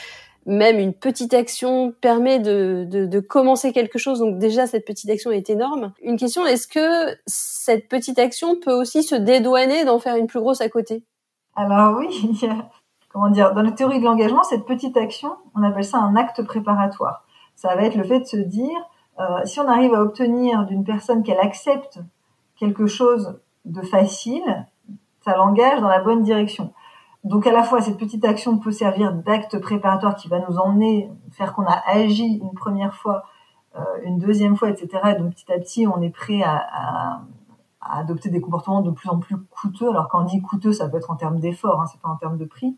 même 0.46 0.78
une 0.78 0.92
petite 0.92 1.34
action 1.34 1.94
permet 2.00 2.38
de, 2.38 2.86
de, 2.88 3.06
de, 3.06 3.20
commencer 3.20 3.72
quelque 3.72 3.98
chose. 3.98 4.18
Donc 4.18 4.38
déjà, 4.38 4.66
cette 4.66 4.84
petite 4.84 5.10
action 5.10 5.30
est 5.30 5.48
énorme. 5.50 5.92
Une 6.02 6.16
question, 6.16 6.44
est-ce 6.44 6.68
que 6.68 7.16
cette 7.26 7.88
petite 7.88 8.18
action 8.18 8.56
peut 8.60 8.72
aussi 8.72 9.02
se 9.02 9.14
dédouaner 9.14 9.84
d'en 9.84 9.98
faire 9.98 10.16
une 10.16 10.26
plus 10.26 10.40
grosse 10.40 10.60
à 10.60 10.68
côté? 10.68 11.02
Alors 11.56 11.96
oui, 11.98 12.40
comment 13.12 13.30
dire, 13.30 13.54
dans 13.54 13.62
la 13.62 13.72
théorie 13.72 14.00
de 14.00 14.04
l'engagement, 14.04 14.42
cette 14.42 14.66
petite 14.66 14.96
action, 14.96 15.30
on 15.54 15.62
appelle 15.62 15.84
ça 15.84 15.98
un 15.98 16.16
acte 16.16 16.42
préparatoire. 16.42 17.24
Ça 17.54 17.74
va 17.74 17.82
être 17.82 17.94
le 17.94 18.04
fait 18.04 18.20
de 18.20 18.24
se 18.24 18.36
dire, 18.36 18.76
euh, 19.20 19.44
si 19.44 19.60
on 19.60 19.68
arrive 19.68 19.94
à 19.94 20.02
obtenir 20.02 20.66
d'une 20.66 20.84
personne 20.84 21.22
qu'elle 21.22 21.38
accepte 21.38 22.00
quelque 22.58 22.86
chose 22.86 23.38
de 23.64 23.80
facile, 23.82 24.66
ça 25.24 25.36
l'engage 25.36 25.80
dans 25.80 25.88
la 25.88 26.00
bonne 26.00 26.22
direction. 26.22 26.72
Donc 27.24 27.46
à 27.46 27.52
la 27.52 27.62
fois 27.62 27.80
cette 27.80 27.96
petite 27.96 28.24
action 28.24 28.58
peut 28.58 28.70
servir 28.70 29.14
d'acte 29.14 29.58
préparatoire 29.58 30.14
qui 30.14 30.28
va 30.28 30.40
nous 30.40 30.58
emmener 30.58 31.10
faire 31.32 31.54
qu'on 31.54 31.64
a 31.64 31.82
agi 31.86 32.38
une 32.42 32.52
première 32.52 32.94
fois, 32.94 33.24
euh, 33.76 33.80
une 34.04 34.18
deuxième 34.18 34.56
fois, 34.56 34.68
etc. 34.68 34.88
Et 35.10 35.14
donc 35.14 35.32
petit 35.32 35.50
à 35.50 35.58
petit 35.58 35.86
on 35.86 36.02
est 36.02 36.10
prêt 36.10 36.42
à, 36.42 37.22
adopter 37.80 38.30
des 38.30 38.40
comportements 38.40 38.80
de 38.80 38.90
plus 38.90 39.10
en 39.10 39.18
plus 39.18 39.36
coûteux. 39.36 39.88
Alors 39.90 40.08
quand 40.08 40.22
on 40.22 40.24
dit 40.24 40.40
coûteux, 40.40 40.72
ça 40.72 40.88
peut 40.88 40.96
être 40.96 41.10
en 41.10 41.16
termes 41.16 41.38
d'effort, 41.38 41.80
hein, 41.80 41.86
c'est 41.90 42.00
pas 42.00 42.08
en 42.08 42.16
termes 42.16 42.38
de 42.38 42.46
prix. 42.46 42.76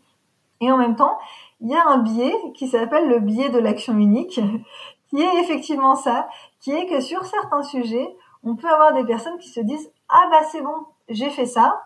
Et 0.59 0.71
en 0.71 0.77
même 0.77 0.95
temps, 0.95 1.17
il 1.61 1.69
y 1.69 1.75
a 1.75 1.87
un 1.87 1.99
biais 1.99 2.35
qui 2.55 2.67
s'appelle 2.67 3.07
le 3.07 3.19
biais 3.19 3.49
de 3.49 3.59
l'action 3.59 3.97
unique, 3.97 4.39
qui 5.09 5.21
est 5.21 5.41
effectivement 5.41 5.95
ça, 5.95 6.27
qui 6.59 6.71
est 6.71 6.87
que 6.87 6.99
sur 6.99 7.23
certains 7.25 7.63
sujets, 7.63 8.17
on 8.43 8.55
peut 8.55 8.67
avoir 8.67 8.93
des 8.93 9.05
personnes 9.05 9.37
qui 9.37 9.49
se 9.49 9.61
disent 9.61 9.91
ah 10.09 10.27
bah 10.29 10.45
c'est 10.51 10.61
bon, 10.61 10.85
j'ai 11.09 11.29
fait 11.29 11.45
ça, 11.45 11.81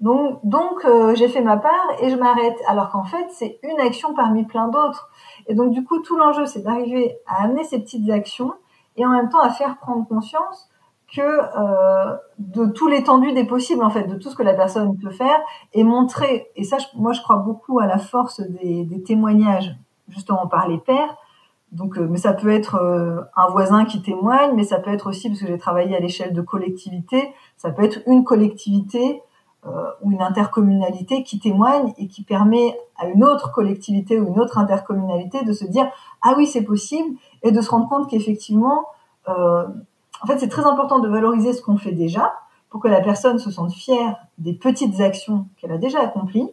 Donc, 0.00 0.84
euh, 0.86 1.14
j'ai 1.14 1.28
fait 1.28 1.42
ma 1.42 1.58
part 1.58 1.86
et 2.00 2.08
je 2.08 2.16
m'arrête. 2.16 2.56
Alors 2.66 2.90
qu'en 2.90 3.04
fait, 3.04 3.26
c'est 3.30 3.58
une 3.62 3.78
action 3.80 4.14
parmi 4.14 4.44
plein 4.44 4.68
d'autres. 4.68 5.10
Et 5.46 5.54
donc, 5.54 5.72
du 5.72 5.84
coup, 5.84 6.00
tout 6.00 6.16
l'enjeu, 6.16 6.46
c'est 6.46 6.62
d'arriver 6.62 7.18
à 7.26 7.44
amener 7.44 7.64
ces 7.64 7.78
petites 7.78 8.08
actions 8.10 8.54
et 8.96 9.04
en 9.04 9.10
même 9.10 9.28
temps 9.28 9.40
à 9.40 9.50
faire 9.50 9.76
prendre 9.78 10.06
conscience 10.08 10.70
que 11.14 11.20
euh, 11.20 12.16
de 12.38 12.66
tout 12.66 12.88
l'étendue 12.88 13.32
des 13.32 13.44
possibles, 13.44 13.82
en 13.82 13.90
fait, 13.90 14.04
de 14.04 14.14
tout 14.14 14.30
ce 14.30 14.36
que 14.36 14.42
la 14.42 14.54
personne 14.54 14.96
peut 14.96 15.10
faire 15.10 15.40
et 15.74 15.84
montrer. 15.84 16.50
Et 16.56 16.64
ça, 16.64 16.78
moi, 16.94 17.12
je 17.12 17.20
crois 17.20 17.36
beaucoup 17.36 17.80
à 17.80 17.86
la 17.86 17.98
force 17.98 18.40
des, 18.40 18.84
des 18.84 19.02
témoignages, 19.02 19.76
justement 20.08 20.46
par 20.46 20.68
les 20.68 20.78
pairs. 20.78 21.16
Donc, 21.72 21.98
euh, 21.98 22.06
mais 22.08 22.18
ça 22.18 22.32
peut 22.32 22.50
être 22.50 22.76
euh, 22.76 23.20
un 23.36 23.48
voisin 23.48 23.84
qui 23.84 24.02
témoigne, 24.02 24.54
mais 24.54 24.64
ça 24.64 24.78
peut 24.78 24.90
être 24.90 25.08
aussi 25.08 25.28
parce 25.28 25.40
que 25.40 25.46
j'ai 25.46 25.58
travaillé 25.58 25.96
à 25.96 26.00
l'échelle 26.00 26.32
de 26.32 26.42
collectivité. 26.42 27.32
Ça 27.56 27.70
peut 27.70 27.84
être 27.84 28.00
une 28.06 28.24
collectivité 28.24 29.22
ou 30.02 30.10
une 30.10 30.22
intercommunalité 30.22 31.22
qui 31.22 31.38
témoigne 31.38 31.92
et 31.98 32.08
qui 32.08 32.22
permet 32.22 32.78
à 32.96 33.06
une 33.06 33.24
autre 33.24 33.52
collectivité 33.52 34.18
ou 34.18 34.28
une 34.28 34.40
autre 34.40 34.58
intercommunalité 34.58 35.44
de 35.44 35.52
se 35.52 35.64
dire 35.64 35.86
ah 36.22 36.34
oui 36.36 36.46
c'est 36.46 36.62
possible 36.64 37.16
et 37.42 37.52
de 37.52 37.60
se 37.60 37.70
rendre 37.70 37.88
compte 37.88 38.08
qu'effectivement 38.08 38.86
euh, 39.28 39.66
en 40.22 40.26
fait 40.26 40.38
c'est 40.38 40.48
très 40.48 40.64
important 40.64 40.98
de 40.98 41.08
valoriser 41.08 41.52
ce 41.52 41.60
qu'on 41.60 41.76
fait 41.76 41.92
déjà 41.92 42.32
pour 42.70 42.80
que 42.80 42.88
la 42.88 43.00
personne 43.00 43.38
se 43.38 43.50
sente 43.50 43.72
fière 43.72 44.16
des 44.38 44.54
petites 44.54 45.00
actions 45.00 45.46
qu'elle 45.56 45.72
a 45.72 45.78
déjà 45.78 46.00
accomplies. 46.00 46.48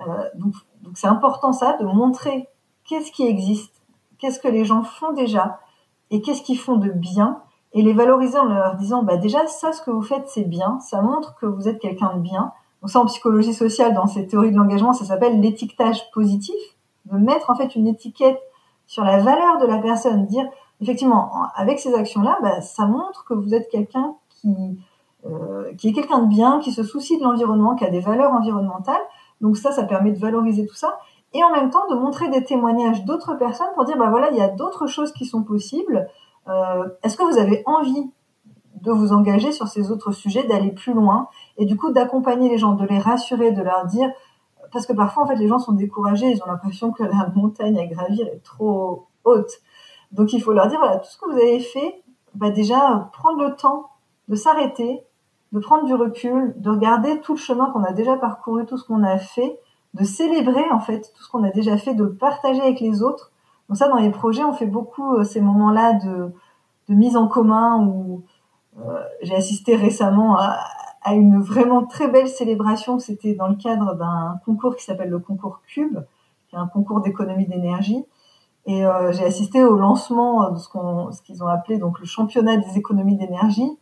Euh, 0.00 0.04
donc 0.34 0.54
donc 0.82 0.98
c'est 0.98 1.06
important 1.06 1.52
ça 1.52 1.76
de 1.78 1.84
montrer 1.84 2.48
qu'est-ce 2.84 3.12
qui 3.12 3.26
existe 3.26 3.82
qu'est-ce 4.18 4.40
que 4.40 4.48
les 4.48 4.64
gens 4.64 4.82
font 4.82 5.12
déjà 5.12 5.60
et 6.10 6.20
qu'est-ce 6.20 6.42
qu'ils 6.42 6.58
font 6.58 6.76
de 6.76 6.90
bien 6.90 7.42
et 7.74 7.82
les 7.82 7.92
valoriser 7.92 8.38
en 8.38 8.46
leur 8.46 8.76
disant 8.76 9.02
bah 9.02 9.16
déjà 9.16 9.46
ça 9.46 9.72
ce 9.72 9.82
que 9.82 9.90
vous 9.90 10.02
faites 10.02 10.28
c'est 10.28 10.44
bien, 10.44 10.78
ça 10.80 11.02
montre 11.02 11.34
que 11.34 11.46
vous 11.46 11.68
êtes 11.68 11.80
quelqu'un 11.80 12.14
de 12.14 12.20
bien. 12.20 12.52
Donc 12.80 12.90
ça 12.90 13.00
en 13.00 13.06
psychologie 13.06 13.52
sociale 13.52 13.94
dans 13.94 14.06
ces 14.06 14.26
théories 14.26 14.52
de 14.52 14.56
l'engagement 14.56 14.92
ça 14.92 15.04
s'appelle 15.04 15.40
l'étiquetage 15.40 16.10
positif, 16.12 16.54
de 17.06 17.18
mettre 17.18 17.50
en 17.50 17.56
fait 17.56 17.74
une 17.74 17.88
étiquette 17.88 18.40
sur 18.86 19.04
la 19.04 19.18
valeur 19.18 19.58
de 19.58 19.66
la 19.66 19.78
personne, 19.78 20.26
dire 20.26 20.46
effectivement 20.80 21.32
avec 21.56 21.80
ces 21.80 21.94
actions 21.94 22.22
là 22.22 22.38
bah, 22.42 22.60
ça 22.60 22.86
montre 22.86 23.24
que 23.24 23.34
vous 23.34 23.54
êtes 23.54 23.68
quelqu'un 23.68 24.14
qui 24.30 24.78
euh, 25.26 25.72
qui 25.78 25.88
est 25.88 25.92
quelqu'un 25.92 26.20
de 26.20 26.28
bien, 26.28 26.60
qui 26.60 26.70
se 26.70 26.82
soucie 26.82 27.18
de 27.18 27.24
l'environnement, 27.24 27.74
qui 27.74 27.84
a 27.84 27.88
des 27.88 28.00
valeurs 28.00 28.32
environnementales. 28.32 29.00
Donc 29.40 29.56
ça 29.56 29.72
ça 29.72 29.84
permet 29.84 30.12
de 30.12 30.18
valoriser 30.18 30.66
tout 30.66 30.74
ça 30.74 30.98
et 31.32 31.42
en 31.42 31.50
même 31.50 31.70
temps 31.70 31.86
de 31.90 31.96
montrer 31.96 32.28
des 32.28 32.44
témoignages 32.44 33.04
d'autres 33.04 33.34
personnes 33.34 33.66
pour 33.74 33.84
dire 33.84 33.96
bah 33.98 34.08
voilà 34.10 34.30
il 34.30 34.36
y 34.36 34.40
a 34.40 34.48
d'autres 34.48 34.86
choses 34.86 35.12
qui 35.12 35.26
sont 35.26 35.42
possibles 35.42 36.08
est-ce 37.02 37.16
que 37.16 37.22
vous 37.22 37.38
avez 37.38 37.62
envie 37.66 38.10
de 38.84 38.92
vous 38.92 39.12
engager 39.12 39.52
sur 39.52 39.68
ces 39.68 39.90
autres 39.90 40.12
sujets, 40.12 40.44
d'aller 40.44 40.70
plus 40.70 40.92
loin 40.92 41.28
et 41.56 41.64
du 41.64 41.76
coup 41.76 41.92
d'accompagner 41.92 42.48
les 42.48 42.58
gens, 42.58 42.74
de 42.74 42.84
les 42.84 42.98
rassurer, 42.98 43.52
de 43.52 43.62
leur 43.62 43.86
dire 43.86 44.10
parce 44.72 44.86
que 44.86 44.92
parfois 44.92 45.22
en 45.22 45.26
fait 45.26 45.36
les 45.36 45.48
gens 45.48 45.58
sont 45.58 45.72
découragés, 45.72 46.30
ils 46.30 46.42
ont 46.42 46.46
l'impression 46.46 46.92
que 46.92 47.02
la 47.02 47.30
montagne 47.34 47.78
à 47.78 47.86
gravir 47.86 48.26
est 48.26 48.42
trop 48.42 49.06
haute. 49.24 49.52
Donc 50.12 50.32
il 50.32 50.42
faut 50.42 50.52
leur 50.52 50.68
dire 50.68 50.78
voilà 50.78 50.98
tout 50.98 51.10
ce 51.10 51.18
que 51.18 51.30
vous 51.30 51.38
avez 51.38 51.60
fait, 51.60 52.02
bah 52.34 52.50
déjà 52.50 53.08
prendre 53.12 53.42
le 53.42 53.54
temps 53.56 53.90
de 54.28 54.36
s'arrêter, 54.36 55.02
de 55.52 55.60
prendre 55.60 55.84
du 55.84 55.94
recul, 55.94 56.54
de 56.56 56.70
regarder 56.70 57.20
tout 57.20 57.34
le 57.34 57.38
chemin 57.38 57.70
qu'on 57.70 57.84
a 57.84 57.92
déjà 57.92 58.16
parcouru, 58.16 58.66
tout 58.66 58.76
ce 58.76 58.84
qu'on 58.84 59.02
a 59.02 59.18
fait, 59.18 59.58
de 59.94 60.04
célébrer 60.04 60.64
en 60.72 60.80
fait 60.80 61.12
tout 61.14 61.22
ce 61.22 61.30
qu'on 61.30 61.44
a 61.44 61.50
déjà 61.50 61.76
fait, 61.76 61.94
de 61.94 62.04
le 62.04 62.14
partager 62.14 62.60
avec 62.60 62.80
les 62.80 63.02
autres 63.02 63.30
donc 63.68 63.78
ça, 63.78 63.88
dans 63.88 63.96
les 63.96 64.10
projets, 64.10 64.44
on 64.44 64.52
fait 64.52 64.66
beaucoup 64.66 65.14
euh, 65.14 65.24
ces 65.24 65.40
moments-là 65.40 65.94
de, 65.94 66.32
de, 66.88 66.94
mise 66.94 67.16
en 67.16 67.28
commun 67.28 67.86
où 67.86 68.22
euh, 68.78 69.02
j'ai 69.22 69.34
assisté 69.34 69.74
récemment 69.74 70.36
à, 70.36 70.58
à, 71.02 71.14
une 71.14 71.40
vraiment 71.40 71.84
très 71.86 72.08
belle 72.08 72.28
célébration. 72.28 72.98
C'était 72.98 73.34
dans 73.34 73.48
le 73.48 73.56
cadre 73.56 73.94
d'un 73.94 74.38
concours 74.44 74.76
qui 74.76 74.84
s'appelle 74.84 75.08
le 75.08 75.18
concours 75.18 75.60
Cube, 75.66 75.98
qui 76.48 76.56
est 76.56 76.58
un 76.58 76.66
concours 76.66 77.00
d'économie 77.00 77.46
d'énergie. 77.46 78.04
Et 78.66 78.86
euh, 78.86 79.12
j'ai 79.12 79.24
assisté 79.24 79.62
au 79.64 79.76
lancement 79.76 80.50
de 80.50 80.58
ce 80.58 81.22
qu'ils 81.22 81.42
ont 81.42 81.48
appelé 81.48 81.78
donc 81.78 82.00
le 82.00 82.06
championnat 82.06 82.56
des 82.56 82.78
économies 82.78 83.16
d'énergie. 83.16 83.78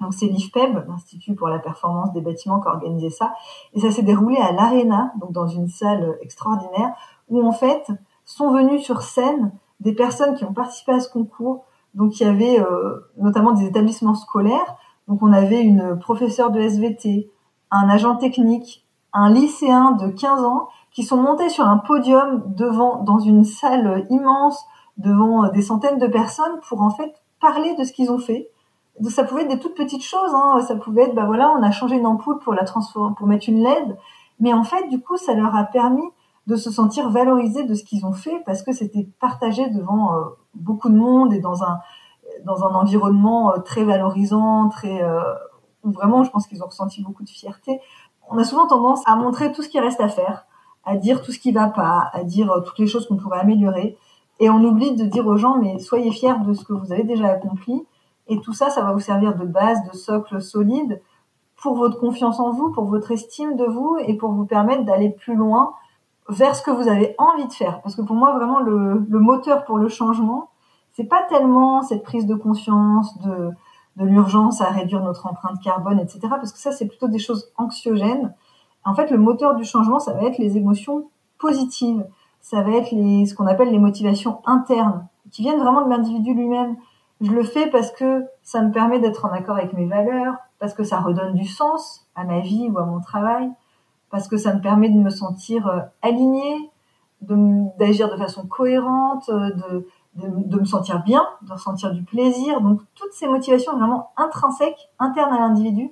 Donc 0.00 0.14
c'est 0.14 0.26
l'IFPEB, 0.26 0.86
l'Institut 0.86 1.34
pour 1.34 1.48
la 1.48 1.58
performance 1.58 2.12
des 2.12 2.20
bâtiments, 2.20 2.60
qui 2.60 2.68
a 2.68 2.70
organisé 2.70 3.10
ça. 3.10 3.32
Et 3.74 3.80
ça 3.80 3.90
s'est 3.90 4.02
déroulé 4.02 4.36
à 4.36 4.52
l'Arena, 4.52 5.12
donc 5.20 5.32
dans 5.32 5.48
une 5.48 5.66
salle 5.66 6.16
extraordinaire, 6.20 6.94
où 7.28 7.44
en 7.44 7.50
fait 7.50 7.90
sont 8.32 8.50
venus 8.50 8.82
sur 8.82 9.02
scène 9.02 9.52
des 9.80 9.94
personnes 9.94 10.34
qui 10.34 10.44
ont 10.44 10.52
participé 10.52 10.92
à 10.92 11.00
ce 11.00 11.10
concours. 11.10 11.64
Donc 11.94 12.20
il 12.20 12.24
y 12.24 12.26
avait 12.26 12.60
euh, 12.60 13.10
notamment 13.16 13.52
des 13.52 13.64
établissements 13.64 14.14
scolaires. 14.14 14.76
Donc 15.08 15.22
on 15.22 15.32
avait 15.32 15.62
une 15.62 15.98
professeure 15.98 16.50
de 16.50 16.60
SVT, 16.60 17.30
un 17.70 17.88
agent 17.88 18.16
technique, 18.16 18.84
un 19.14 19.30
lycéen 19.30 19.92
de 19.92 20.08
15 20.08 20.44
ans 20.44 20.68
qui 20.92 21.04
sont 21.04 21.16
montés 21.16 21.48
sur 21.48 21.66
un 21.66 21.78
podium 21.78 22.42
devant 22.54 23.02
dans 23.02 23.18
une 23.18 23.44
salle 23.44 24.06
immense 24.10 24.62
devant 24.98 25.44
euh, 25.44 25.50
des 25.50 25.62
centaines 25.62 25.98
de 25.98 26.06
personnes 26.06 26.60
pour 26.68 26.82
en 26.82 26.90
fait 26.90 27.14
parler 27.40 27.74
de 27.76 27.84
ce 27.84 27.92
qu'ils 27.92 28.10
ont 28.10 28.18
fait. 28.18 28.50
Donc 29.00 29.12
ça 29.12 29.24
pouvait 29.24 29.42
être 29.42 29.48
des 29.48 29.60
toutes 29.60 29.76
petites 29.76 30.04
choses, 30.04 30.34
hein. 30.34 30.60
ça 30.66 30.74
pouvait 30.74 31.04
être 31.04 31.14
bah 31.14 31.24
voilà 31.24 31.54
on 31.56 31.62
a 31.62 31.70
changé 31.70 31.96
une 31.96 32.06
ampoule 32.06 32.40
pour 32.40 32.52
la 32.52 32.64
transformer 32.64 33.14
pour 33.16 33.28
mettre 33.28 33.48
une 33.48 33.62
LED, 33.62 33.96
mais 34.40 34.52
en 34.52 34.64
fait 34.64 34.88
du 34.88 35.00
coup 35.00 35.16
ça 35.16 35.34
leur 35.34 35.54
a 35.54 35.64
permis 35.64 36.08
de 36.48 36.56
se 36.56 36.70
sentir 36.70 37.10
valorisés 37.10 37.64
de 37.64 37.74
ce 37.74 37.84
qu'ils 37.84 38.06
ont 38.06 38.14
fait 38.14 38.42
parce 38.46 38.62
que 38.62 38.72
c'était 38.72 39.06
partagé 39.20 39.68
devant 39.68 40.14
euh, 40.14 40.24
beaucoup 40.54 40.88
de 40.88 40.96
monde 40.96 41.34
et 41.34 41.40
dans 41.40 41.62
un 41.62 41.78
dans 42.44 42.64
un 42.64 42.74
environnement 42.74 43.52
euh, 43.52 43.58
très 43.58 43.84
valorisant, 43.84 44.70
très 44.70 45.02
euh, 45.02 45.20
où 45.84 45.90
vraiment 45.90 46.24
je 46.24 46.30
pense 46.30 46.46
qu'ils 46.46 46.62
ont 46.62 46.66
ressenti 46.66 47.02
beaucoup 47.02 47.22
de 47.22 47.28
fierté. 47.28 47.80
On 48.30 48.38
a 48.38 48.44
souvent 48.44 48.66
tendance 48.66 49.02
à 49.06 49.14
montrer 49.16 49.52
tout 49.52 49.62
ce 49.62 49.68
qui 49.68 49.78
reste 49.78 50.00
à 50.00 50.08
faire, 50.08 50.46
à 50.84 50.96
dire 50.96 51.20
tout 51.20 51.32
ce 51.32 51.38
qui 51.38 51.52
va 51.52 51.68
pas, 51.68 52.08
à 52.14 52.24
dire 52.24 52.62
toutes 52.64 52.78
les 52.78 52.86
choses 52.86 53.06
qu'on 53.06 53.16
pourrait 53.16 53.40
améliorer 53.40 53.98
et 54.40 54.48
on 54.48 54.64
oublie 54.64 54.96
de 54.96 55.04
dire 55.04 55.26
aux 55.26 55.36
gens 55.36 55.58
mais 55.58 55.78
soyez 55.78 56.10
fiers 56.10 56.38
de 56.46 56.54
ce 56.54 56.64
que 56.64 56.72
vous 56.72 56.92
avez 56.92 57.04
déjà 57.04 57.28
accompli 57.28 57.86
et 58.26 58.40
tout 58.40 58.54
ça 58.54 58.70
ça 58.70 58.82
va 58.82 58.92
vous 58.92 59.00
servir 59.00 59.36
de 59.36 59.44
base, 59.44 59.84
de 59.84 59.94
socle 59.94 60.40
solide 60.40 61.02
pour 61.60 61.76
votre 61.76 61.98
confiance 62.00 62.40
en 62.40 62.52
vous, 62.52 62.70
pour 62.72 62.84
votre 62.84 63.10
estime 63.10 63.56
de 63.56 63.66
vous 63.66 63.98
et 64.06 64.14
pour 64.14 64.32
vous 64.32 64.46
permettre 64.46 64.84
d'aller 64.84 65.10
plus 65.10 65.34
loin 65.34 65.74
vers 66.28 66.54
ce 66.54 66.62
que 66.62 66.70
vous 66.70 66.88
avez 66.88 67.14
envie 67.18 67.46
de 67.46 67.52
faire. 67.52 67.80
Parce 67.82 67.96
que 67.96 68.02
pour 68.02 68.16
moi, 68.16 68.34
vraiment, 68.34 68.60
le, 68.60 69.06
le 69.08 69.18
moteur 69.18 69.64
pour 69.64 69.78
le 69.78 69.88
changement, 69.88 70.50
c'est 70.92 71.04
pas 71.04 71.22
tellement 71.28 71.82
cette 71.82 72.02
prise 72.02 72.26
de 72.26 72.34
conscience 72.34 73.18
de, 73.20 73.50
de 73.96 74.04
l'urgence 74.04 74.60
à 74.60 74.70
réduire 74.70 75.02
notre 75.02 75.26
empreinte 75.26 75.60
carbone, 75.62 75.98
etc. 75.98 76.20
Parce 76.30 76.52
que 76.52 76.58
ça, 76.58 76.72
c'est 76.72 76.86
plutôt 76.86 77.08
des 77.08 77.18
choses 77.18 77.52
anxiogènes. 77.56 78.34
En 78.84 78.94
fait, 78.94 79.10
le 79.10 79.18
moteur 79.18 79.54
du 79.54 79.64
changement, 79.64 79.98
ça 79.98 80.12
va 80.12 80.22
être 80.22 80.38
les 80.38 80.56
émotions 80.56 81.08
positives. 81.38 82.06
Ça 82.40 82.62
va 82.62 82.72
être 82.72 82.90
les, 82.92 83.26
ce 83.26 83.34
qu'on 83.34 83.46
appelle 83.46 83.70
les 83.70 83.78
motivations 83.78 84.40
internes, 84.46 85.06
qui 85.30 85.42
viennent 85.42 85.60
vraiment 85.60 85.84
de 85.84 85.90
l'individu 85.90 86.34
lui-même. 86.34 86.76
Je 87.20 87.30
le 87.30 87.42
fais 87.42 87.68
parce 87.68 87.90
que 87.90 88.24
ça 88.42 88.62
me 88.62 88.70
permet 88.70 89.00
d'être 89.00 89.24
en 89.24 89.30
accord 89.30 89.56
avec 89.56 89.72
mes 89.72 89.86
valeurs, 89.86 90.36
parce 90.58 90.74
que 90.74 90.84
ça 90.84 91.00
redonne 91.00 91.34
du 91.34 91.46
sens 91.46 92.06
à 92.14 92.24
ma 92.24 92.40
vie 92.40 92.68
ou 92.70 92.78
à 92.78 92.84
mon 92.84 93.00
travail, 93.00 93.50
parce 94.10 94.28
que 94.28 94.36
ça 94.36 94.54
me 94.54 94.60
permet 94.60 94.88
de 94.88 94.98
me 94.98 95.10
sentir 95.10 95.66
euh, 95.66 95.80
alignée, 96.02 96.70
d'agir 97.20 98.10
de, 98.10 98.16
façon 98.16 98.46
cohérente, 98.46 99.28
euh, 99.28 99.50
de, 100.14 100.58
me 100.58 100.64
sentir 100.64 101.02
bien, 101.02 101.26
de 101.42 101.52
ressentir 101.52 101.92
du 101.92 102.02
plaisir. 102.02 102.60
Donc 102.60 102.80
toutes 102.94 103.12
ces 103.12 103.28
motivations 103.28 103.76
vraiment 103.76 104.10
intrinsèques, 104.16 104.88
internes 104.98 105.32
à 105.32 105.38
l'individu, 105.38 105.90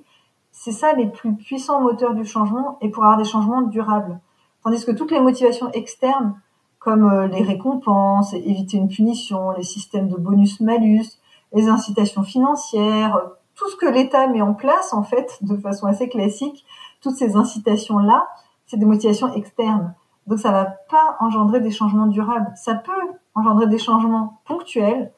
c'est 0.51 0.71
ça 0.71 0.93
les 0.93 1.07
plus 1.07 1.35
puissants 1.35 1.81
moteurs 1.81 2.13
du 2.13 2.25
changement 2.25 2.77
et 2.81 2.89
pour 2.89 3.03
avoir 3.03 3.17
des 3.17 3.25
changements 3.25 3.61
durables. 3.61 4.19
Tandis 4.63 4.83
que 4.85 4.91
toutes 4.91 5.11
les 5.11 5.19
motivations 5.19 5.69
externes, 5.71 6.39
comme 6.79 7.05
euh, 7.05 7.27
les 7.27 7.43
récompenses, 7.43 8.33
éviter 8.33 8.77
une 8.77 8.87
punition, 8.87 9.51
les 9.51 9.63
systèmes 9.63 10.07
de 10.07 10.15
bonus-malus, 10.15 11.19
les 11.53 11.67
incitations 11.67 12.23
financières, 12.23 13.19
tout 13.55 13.69
ce 13.69 13.75
que 13.75 13.85
l'État 13.85 14.27
met 14.27 14.41
en 14.41 14.53
place 14.53 14.93
en 14.93 15.03
fait 15.03 15.37
de 15.41 15.57
façon 15.57 15.87
assez 15.87 16.09
classique, 16.09 16.65
toutes 17.01 17.15
ces 17.15 17.35
incitations-là, 17.35 18.27
c'est 18.65 18.77
des 18.77 18.85
motivations 18.85 19.33
externes. 19.33 19.93
Donc 20.27 20.39
ça 20.39 20.51
va 20.51 20.65
pas 20.65 21.15
engendrer 21.19 21.61
des 21.61 21.71
changements 21.71 22.07
durables. 22.07 22.51
Ça 22.55 22.75
peut 22.75 22.91
engendrer 23.33 23.67
des 23.67 23.77
changements 23.77 24.41
ponctuels 24.45 25.11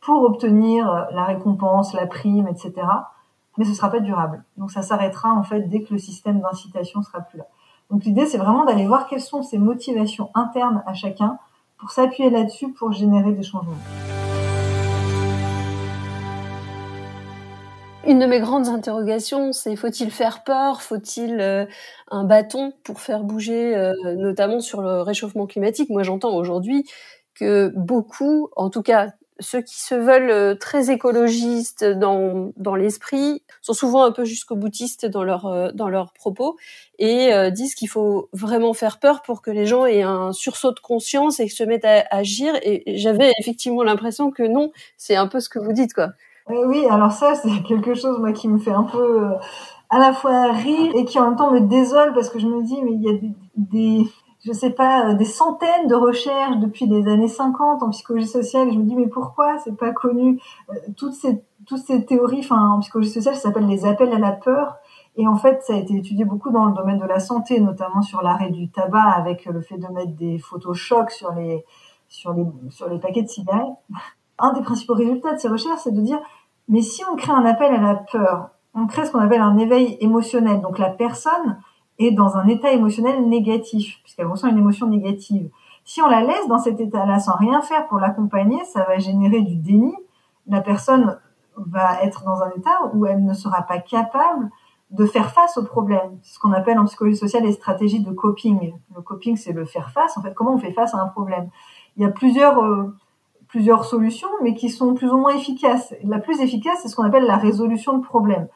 pour 0.00 0.22
obtenir 0.22 0.90
euh, 0.90 1.04
la 1.12 1.24
récompense, 1.24 1.92
la 1.92 2.06
prime, 2.06 2.48
etc. 2.48 2.72
Mais 3.56 3.64
ce 3.64 3.74
sera 3.74 3.90
pas 3.90 4.00
durable. 4.00 4.44
Donc 4.56 4.70
ça 4.70 4.82
s'arrêtera 4.82 5.32
en 5.32 5.42
fait 5.42 5.68
dès 5.68 5.82
que 5.82 5.92
le 5.92 5.98
système 5.98 6.40
d'incitation 6.40 7.02
sera 7.02 7.20
plus 7.20 7.38
là. 7.38 7.46
Donc 7.90 8.04
l'idée 8.04 8.26
c'est 8.26 8.38
vraiment 8.38 8.64
d'aller 8.64 8.86
voir 8.86 9.06
quelles 9.06 9.20
sont 9.20 9.42
ces 9.42 9.58
motivations 9.58 10.30
internes 10.34 10.82
à 10.86 10.94
chacun 10.94 11.38
pour 11.78 11.90
s'appuyer 11.90 12.30
là-dessus 12.30 12.72
pour 12.72 12.92
générer 12.92 13.32
des 13.32 13.42
changements. 13.42 13.76
Une 18.08 18.18
de 18.18 18.26
mes 18.26 18.40
grandes 18.40 18.68
interrogations, 18.68 19.52
c'est 19.52 19.76
faut-il 19.76 20.10
faire 20.10 20.42
peur? 20.42 20.82
Faut-il 20.82 21.40
euh, 21.40 21.66
un 22.10 22.24
bâton 22.24 22.72
pour 22.82 23.00
faire 23.00 23.22
bouger, 23.22 23.76
euh, 23.76 23.92
notamment 24.16 24.60
sur 24.60 24.80
le 24.80 25.02
réchauffement 25.02 25.46
climatique? 25.46 25.90
Moi, 25.90 26.02
j'entends 26.02 26.34
aujourd'hui 26.34 26.84
que 27.34 27.70
beaucoup, 27.76 28.48
en 28.56 28.70
tout 28.70 28.82
cas 28.82 29.10
ceux 29.40 29.62
qui 29.62 29.80
se 29.80 29.94
veulent 29.94 30.30
euh, 30.30 30.54
très 30.54 30.90
écologistes 30.90 31.84
dans, 31.84 32.52
dans 32.56 32.74
l'esprit 32.74 33.42
sont 33.62 33.72
souvent 33.72 34.04
un 34.04 34.12
peu 34.12 34.24
jusqu'au 34.24 34.56
boutiste 34.56 35.06
dans 35.06 35.22
leur 35.22 35.46
euh, 35.46 35.70
dans 35.72 35.88
leurs 35.88 36.12
propos 36.12 36.56
et 36.98 37.32
euh, 37.32 37.50
disent 37.50 37.74
qu'il 37.74 37.88
faut 37.88 38.28
vraiment 38.32 38.74
faire 38.74 38.98
peur 38.98 39.22
pour 39.22 39.42
que 39.42 39.50
les 39.50 39.66
gens 39.66 39.86
aient 39.86 40.02
un 40.02 40.32
sursaut 40.32 40.72
de 40.72 40.80
conscience 40.80 41.40
et 41.40 41.48
se 41.48 41.62
mettent 41.62 41.84
à, 41.84 42.04
agir 42.10 42.54
et 42.62 42.82
j'avais 42.98 43.32
effectivement 43.40 43.82
l'impression 43.84 44.30
que 44.30 44.42
non 44.42 44.72
c'est 44.96 45.16
un 45.16 45.28
peu 45.28 45.40
ce 45.40 45.48
que 45.48 45.58
vous 45.58 45.72
dites 45.72 45.94
quoi 45.94 46.10
oui 46.50 46.86
alors 46.88 47.12
ça 47.12 47.34
c'est 47.34 47.62
quelque 47.66 47.94
chose 47.94 48.18
moi 48.18 48.32
qui 48.32 48.48
me 48.48 48.58
fait 48.58 48.72
un 48.72 48.84
peu 48.84 49.28
à 49.90 49.98
la 49.98 50.12
fois 50.12 50.52
rire 50.52 50.92
et 50.94 51.04
qui 51.04 51.18
en 51.18 51.26
même 51.26 51.36
temps 51.36 51.50
me 51.50 51.60
désole 51.60 52.12
parce 52.14 52.28
que 52.28 52.38
je 52.38 52.46
me 52.46 52.62
dis 52.62 52.80
mais 52.82 52.92
il 52.92 53.02
y 53.02 53.08
a 53.08 53.18
des, 53.56 54.06
je 54.44 54.52
sais 54.52 54.70
pas, 54.70 55.10
euh, 55.10 55.14
des 55.14 55.24
centaines 55.24 55.88
de 55.88 55.94
recherches 55.94 56.58
depuis 56.58 56.86
les 56.86 57.08
années 57.08 57.28
50 57.28 57.82
en 57.82 57.90
psychologie 57.90 58.26
sociale. 58.26 58.70
Je 58.72 58.78
me 58.78 58.84
dis, 58.84 58.94
mais 58.94 59.08
pourquoi 59.08 59.58
c'est 59.58 59.76
pas 59.76 59.92
connu 59.92 60.40
euh, 60.70 60.74
Toutes 60.96 61.14
ces, 61.14 61.42
toutes 61.66 61.84
ces 61.84 62.04
théories, 62.04 62.40
enfin, 62.40 62.70
en 62.70 62.80
psychologie 62.80 63.10
sociale, 63.10 63.34
ça 63.34 63.42
s'appelle 63.42 63.66
les 63.66 63.84
appels 63.84 64.12
à 64.12 64.18
la 64.18 64.32
peur. 64.32 64.76
Et 65.16 65.26
en 65.26 65.34
fait, 65.34 65.62
ça 65.62 65.74
a 65.74 65.76
été 65.76 65.96
étudié 65.96 66.24
beaucoup 66.24 66.50
dans 66.50 66.66
le 66.66 66.72
domaine 66.72 66.98
de 66.98 67.06
la 67.06 67.18
santé, 67.18 67.60
notamment 67.60 68.02
sur 68.02 68.22
l'arrêt 68.22 68.50
du 68.50 68.70
tabac, 68.70 69.10
avec 69.16 69.44
le 69.46 69.60
fait 69.60 69.78
de 69.78 69.88
mettre 69.88 70.12
des 70.12 70.38
photos 70.38 70.76
chocs 70.76 71.10
sur 71.10 71.32
les, 71.32 71.64
sur 72.08 72.32
les, 72.32 72.44
sur 72.70 72.88
les 72.88 73.00
paquets 73.00 73.22
de 73.22 73.28
cigarettes. 73.28 73.66
Un 74.38 74.52
des 74.52 74.62
principaux 74.62 74.94
résultats 74.94 75.34
de 75.34 75.38
ces 75.38 75.48
recherches, 75.48 75.80
c'est 75.82 75.94
de 75.94 76.00
dire, 76.00 76.20
mais 76.68 76.82
si 76.82 77.02
on 77.10 77.16
crée 77.16 77.32
un 77.32 77.44
appel 77.44 77.74
à 77.74 77.80
la 77.80 77.94
peur, 77.94 78.50
on 78.74 78.86
crée 78.86 79.06
ce 79.06 79.12
qu'on 79.12 79.20
appelle 79.20 79.40
un 79.40 79.58
éveil 79.58 79.96
émotionnel. 80.00 80.60
Donc 80.60 80.78
la 80.78 80.90
personne 80.90 81.58
est 81.98 82.12
dans 82.12 82.36
un 82.36 82.46
état 82.46 82.70
émotionnel 82.70 83.28
négatif, 83.28 84.00
puisqu'elle 84.02 84.26
ressent 84.26 84.48
une 84.48 84.58
émotion 84.58 84.86
négative. 84.86 85.50
Si 85.84 86.02
on 86.02 86.08
la 86.08 86.20
laisse 86.20 86.46
dans 86.48 86.58
cet 86.58 86.80
état-là 86.80 87.18
sans 87.18 87.36
rien 87.36 87.62
faire 87.62 87.88
pour 87.88 87.98
l'accompagner, 87.98 88.62
ça 88.64 88.84
va 88.84 88.98
générer 88.98 89.40
du 89.40 89.56
déni. 89.56 89.94
La 90.46 90.60
personne 90.60 91.18
va 91.56 92.02
être 92.02 92.24
dans 92.24 92.42
un 92.42 92.50
état 92.50 92.78
où 92.92 93.06
elle 93.06 93.24
ne 93.24 93.34
sera 93.34 93.62
pas 93.62 93.78
capable 93.78 94.50
de 94.90 95.04
faire 95.06 95.32
face 95.32 95.58
au 95.58 95.64
problème. 95.64 96.18
Ce 96.22 96.38
qu'on 96.38 96.52
appelle 96.52 96.78
en 96.78 96.84
psychologie 96.84 97.16
sociale 97.16 97.42
les 97.42 97.52
stratégies 97.52 98.00
de 98.00 98.12
coping. 98.12 98.74
Le 98.94 99.02
coping, 99.02 99.36
c'est 99.36 99.52
le 99.52 99.64
faire 99.64 99.90
face. 99.90 100.16
En 100.16 100.22
fait, 100.22 100.34
comment 100.34 100.54
on 100.54 100.58
fait 100.58 100.72
face 100.72 100.94
à 100.94 100.98
un 100.98 101.08
problème? 101.08 101.50
Il 101.96 102.02
y 102.02 102.06
a 102.06 102.10
plusieurs 102.10 102.58
euh, 102.62 102.94
plusieurs 103.48 103.84
solutions, 103.84 104.28
mais 104.42 104.54
qui 104.54 104.68
sont 104.68 104.94
plus 104.94 105.10
ou 105.10 105.16
moins 105.16 105.34
efficaces. 105.34 105.94
La 106.04 106.18
plus 106.18 106.40
efficace, 106.40 106.80
c'est 106.82 106.88
ce 106.88 106.96
qu'on 106.96 107.04
appelle 107.04 107.24
la 107.24 107.36
résolution 107.36 107.96
de 107.96 108.04
problème. 108.04 108.48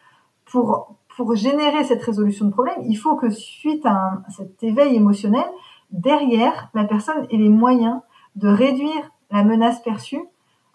Pour 0.44 0.96
pour 1.16 1.34
générer 1.34 1.84
cette 1.84 2.02
résolution 2.02 2.46
de 2.46 2.52
problème, 2.52 2.80
il 2.88 2.96
faut 2.96 3.16
que 3.16 3.30
suite 3.30 3.84
à, 3.86 4.22
cet 4.34 4.62
éveil 4.62 4.96
émotionnel, 4.96 5.44
derrière, 5.90 6.70
la 6.74 6.84
personne 6.84 7.26
ait 7.30 7.36
les 7.36 7.48
moyens 7.48 8.00
de 8.36 8.48
réduire 8.48 9.10
la 9.30 9.44
menace 9.44 9.82
perçue 9.82 10.22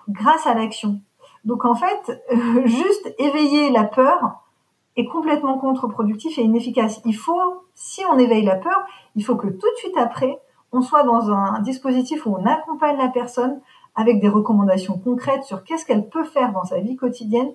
grâce 0.10 0.46
à 0.46 0.54
l'action. 0.54 1.02
Donc 1.44 1.66
en 1.66 1.76
fait, 1.76 2.24
juste 2.66 3.14
éveiller 3.18 3.72
la 3.72 3.84
peur 3.84 4.44
est 4.96 5.06
complètement 5.06 5.58
contre-productif 5.58 6.38
et 6.38 6.44
inefficace. 6.44 7.02
Il 7.06 7.16
faut, 7.16 7.64
si 7.76 8.02
on 8.12 8.18
éveille 8.18 8.44
la 8.44 8.56
peur, 8.56 8.86
il 9.16 9.24
faut 9.24 9.36
que 9.36 9.48
tout 9.48 9.72
de 9.72 9.78
suite 9.78 9.98
après, 9.98 10.40
on 10.72 10.82
soit 10.82 11.04
dans 11.04 11.32
un 11.32 11.60
dispositif 11.62 12.26
où 12.26 12.36
on 12.36 12.46
accompagne 12.46 12.98
la 12.98 13.08
personne 13.08 13.62
avec 13.98 14.22
des 14.22 14.30
recommandations 14.30 14.98
concrètes 14.98 15.44
sur 15.44 15.64
qu'est-ce 15.64 15.86
qu'elle 15.86 16.08
peut 16.08 16.24
faire 16.24 16.54
dans 16.54 16.64
sa 16.64 16.80
vie 16.80 16.96
quotidienne 16.96 17.50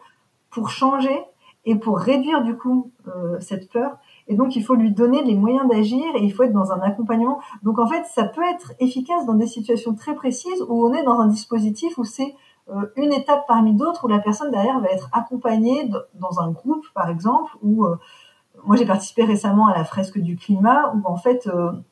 pour 0.51 0.69
changer 0.69 1.25
et 1.65 1.77
pour 1.77 1.99
réduire 1.99 2.43
du 2.43 2.57
coup 2.57 2.91
euh, 3.07 3.39
cette 3.39 3.71
peur. 3.71 3.97
Et 4.27 4.35
donc 4.35 4.57
il 4.57 4.65
faut 4.65 4.75
lui 4.75 4.91
donner 4.91 5.23
les 5.23 5.37
moyens 5.37 5.69
d'agir 5.69 6.05
et 6.17 6.25
il 6.25 6.33
faut 6.33 6.43
être 6.43 6.53
dans 6.53 6.73
un 6.73 6.81
accompagnement. 6.81 7.41
Donc 7.63 7.79
en 7.79 7.87
fait, 7.87 8.05
ça 8.07 8.25
peut 8.25 8.43
être 8.43 8.73
efficace 8.81 9.25
dans 9.25 9.35
des 9.35 9.47
situations 9.47 9.95
très 9.95 10.17
précises 10.17 10.63
où 10.69 10.85
on 10.85 10.93
est 10.93 11.05
dans 11.05 11.21
un 11.21 11.29
dispositif 11.29 11.97
où 11.97 12.05
c'est 12.05 12.35
euh, 12.71 12.87
une 12.97 13.13
étape 13.13 13.45
parmi 13.47 13.75
d'autres 13.75 14.05
où 14.05 14.09
la 14.09 14.19
personne 14.19 14.51
derrière 14.51 14.81
va 14.81 14.89
être 14.89 15.09
accompagnée 15.13 15.89
dans 16.15 16.41
un 16.41 16.51
groupe 16.51 16.85
par 16.93 17.09
exemple 17.09 17.53
où 17.63 17.85
euh, 17.85 17.97
moi 18.65 18.75
j'ai 18.75 18.87
participé 18.87 19.25
récemment 19.25 19.69
à 19.69 19.79
la 19.79 19.85
fresque 19.85 20.19
du 20.19 20.37
climat 20.37 20.93
où 20.95 21.01
en 21.05 21.17
fait 21.17 21.49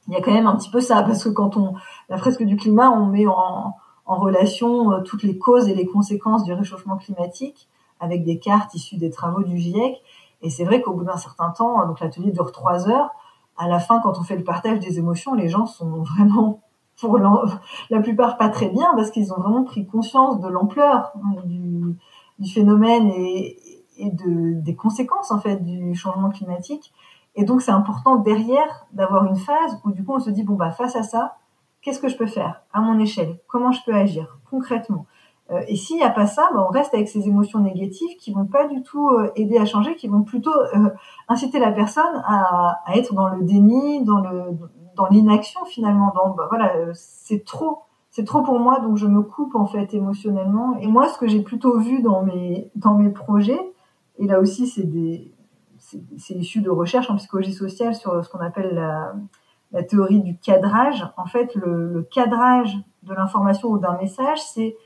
il 0.06 0.14
y 0.14 0.16
a 0.16 0.20
quand 0.20 0.32
même 0.32 0.46
un 0.46 0.56
petit 0.56 0.70
peu 0.70 0.80
ça 0.80 1.02
parce 1.02 1.24
que 1.24 1.30
quand 1.30 1.56
on 1.56 1.74
la 2.08 2.18
fresque 2.18 2.42
du 2.42 2.56
climat 2.56 2.90
on 2.90 3.06
met 3.06 3.26
en, 3.26 3.74
en 4.10 4.16
relation 4.16 5.02
toutes 5.04 5.22
les 5.22 5.38
causes 5.38 5.68
et 5.68 5.74
les 5.74 5.86
conséquences 5.86 6.42
du 6.42 6.52
réchauffement 6.52 6.96
climatique 6.96 7.68
avec 8.00 8.24
des 8.24 8.40
cartes 8.40 8.74
issues 8.74 8.96
des 8.96 9.10
travaux 9.10 9.44
du 9.44 9.56
GIEC. 9.56 10.02
Et 10.42 10.50
c'est 10.50 10.64
vrai 10.64 10.82
qu'au 10.82 10.94
bout 10.94 11.04
d'un 11.04 11.16
certain 11.16 11.50
temps, 11.50 11.86
donc 11.86 12.00
l'atelier 12.00 12.32
dure 12.32 12.50
trois 12.50 12.88
heures, 12.88 13.10
à 13.56 13.68
la 13.68 13.78
fin, 13.78 14.00
quand 14.00 14.18
on 14.18 14.24
fait 14.24 14.36
le 14.36 14.42
partage 14.42 14.80
des 14.80 14.98
émotions, 14.98 15.34
les 15.34 15.48
gens 15.48 15.64
sont 15.64 16.02
vraiment, 16.02 16.60
pour 16.98 17.18
la 17.18 18.00
plupart, 18.00 18.36
pas 18.36 18.48
très 18.48 18.68
bien 18.68 18.88
parce 18.96 19.12
qu'ils 19.12 19.32
ont 19.32 19.36
vraiment 19.36 19.62
pris 19.62 19.86
conscience 19.86 20.40
de 20.40 20.48
l'ampleur 20.48 21.12
du, 21.44 21.96
du, 22.40 22.50
phénomène 22.50 23.06
et, 23.14 23.58
et 23.96 24.10
de, 24.10 24.60
des 24.60 24.74
conséquences 24.74 25.30
en 25.30 25.38
fait 25.38 25.64
du 25.64 25.94
changement 25.94 26.30
climatique. 26.30 26.92
Et 27.36 27.44
donc 27.44 27.62
c'est 27.62 27.70
important 27.70 28.16
derrière 28.16 28.86
d'avoir 28.92 29.24
une 29.26 29.36
phase 29.36 29.80
où 29.84 29.92
du 29.92 30.04
coup 30.04 30.14
on 30.14 30.20
se 30.20 30.30
dit 30.30 30.42
bon 30.42 30.54
bah 30.54 30.72
face 30.72 30.96
à 30.96 31.04
ça, 31.04 31.36
qu'est-ce 31.82 32.00
que 32.00 32.08
je 32.08 32.16
peux 32.16 32.26
faire 32.26 32.62
à 32.72 32.80
mon 32.80 32.98
échelle? 32.98 33.38
Comment 33.46 33.72
je 33.72 33.80
peux 33.84 33.94
agir 33.94 34.38
concrètement? 34.50 35.06
Euh, 35.50 35.62
et 35.66 35.76
s'il 35.76 35.96
n'y 35.96 36.02
a 36.02 36.10
pas 36.10 36.26
ça, 36.26 36.48
ben, 36.52 36.64
on 36.68 36.70
reste 36.70 36.94
avec 36.94 37.08
ces 37.08 37.26
émotions 37.26 37.58
négatives 37.58 38.16
qui 38.18 38.32
vont 38.32 38.46
pas 38.46 38.68
du 38.68 38.82
tout 38.82 39.08
euh, 39.08 39.30
aider 39.34 39.58
à 39.58 39.64
changer, 39.64 39.96
qui 39.96 40.06
vont 40.06 40.22
plutôt 40.22 40.54
euh, 40.54 40.90
inciter 41.28 41.58
la 41.58 41.72
personne 41.72 42.22
à, 42.24 42.78
à, 42.86 42.96
être 42.96 43.14
dans 43.14 43.28
le 43.28 43.42
déni, 43.42 44.04
dans 44.04 44.20
le 44.20 44.42
dans 44.96 45.06
l'inaction 45.06 45.64
finalement. 45.64 46.12
Dans 46.14 46.34
ben, 46.34 46.46
voilà, 46.48 46.72
c'est 46.94 47.44
trop, 47.44 47.80
c'est 48.10 48.24
trop 48.24 48.42
pour 48.42 48.60
moi, 48.60 48.80
donc 48.80 48.96
je 48.96 49.06
me 49.06 49.22
coupe 49.22 49.56
en 49.56 49.66
fait 49.66 49.92
émotionnellement. 49.92 50.76
Et 50.78 50.86
moi, 50.86 51.08
ce 51.08 51.18
que 51.18 51.26
j'ai 51.26 51.42
plutôt 51.42 51.78
vu 51.78 52.00
dans 52.00 52.22
mes 52.22 52.70
dans 52.76 52.94
mes 52.94 53.10
projets, 53.10 53.60
et 54.18 54.26
là 54.26 54.38
aussi 54.38 54.68
c'est 54.68 54.84
des 54.84 55.34
c'est 56.18 56.34
issu 56.34 56.60
de 56.60 56.70
recherches 56.70 57.10
en 57.10 57.16
psychologie 57.16 57.54
sociale 57.54 57.94
sur 57.94 58.24
ce 58.24 58.30
qu'on 58.30 58.40
appelle 58.40 58.74
la, 58.74 59.14
la, 59.72 59.82
théorie 59.82 60.20
du 60.20 60.36
cadrage. 60.38 61.06
En 61.16 61.26
fait, 61.26 61.54
le, 61.54 62.08
cadrage 62.12 62.76
de 63.02 63.14
l'information 63.14 63.68
ou 63.68 63.78
d'un 63.78 63.96
message, 63.96 64.40
c'est 64.42 64.76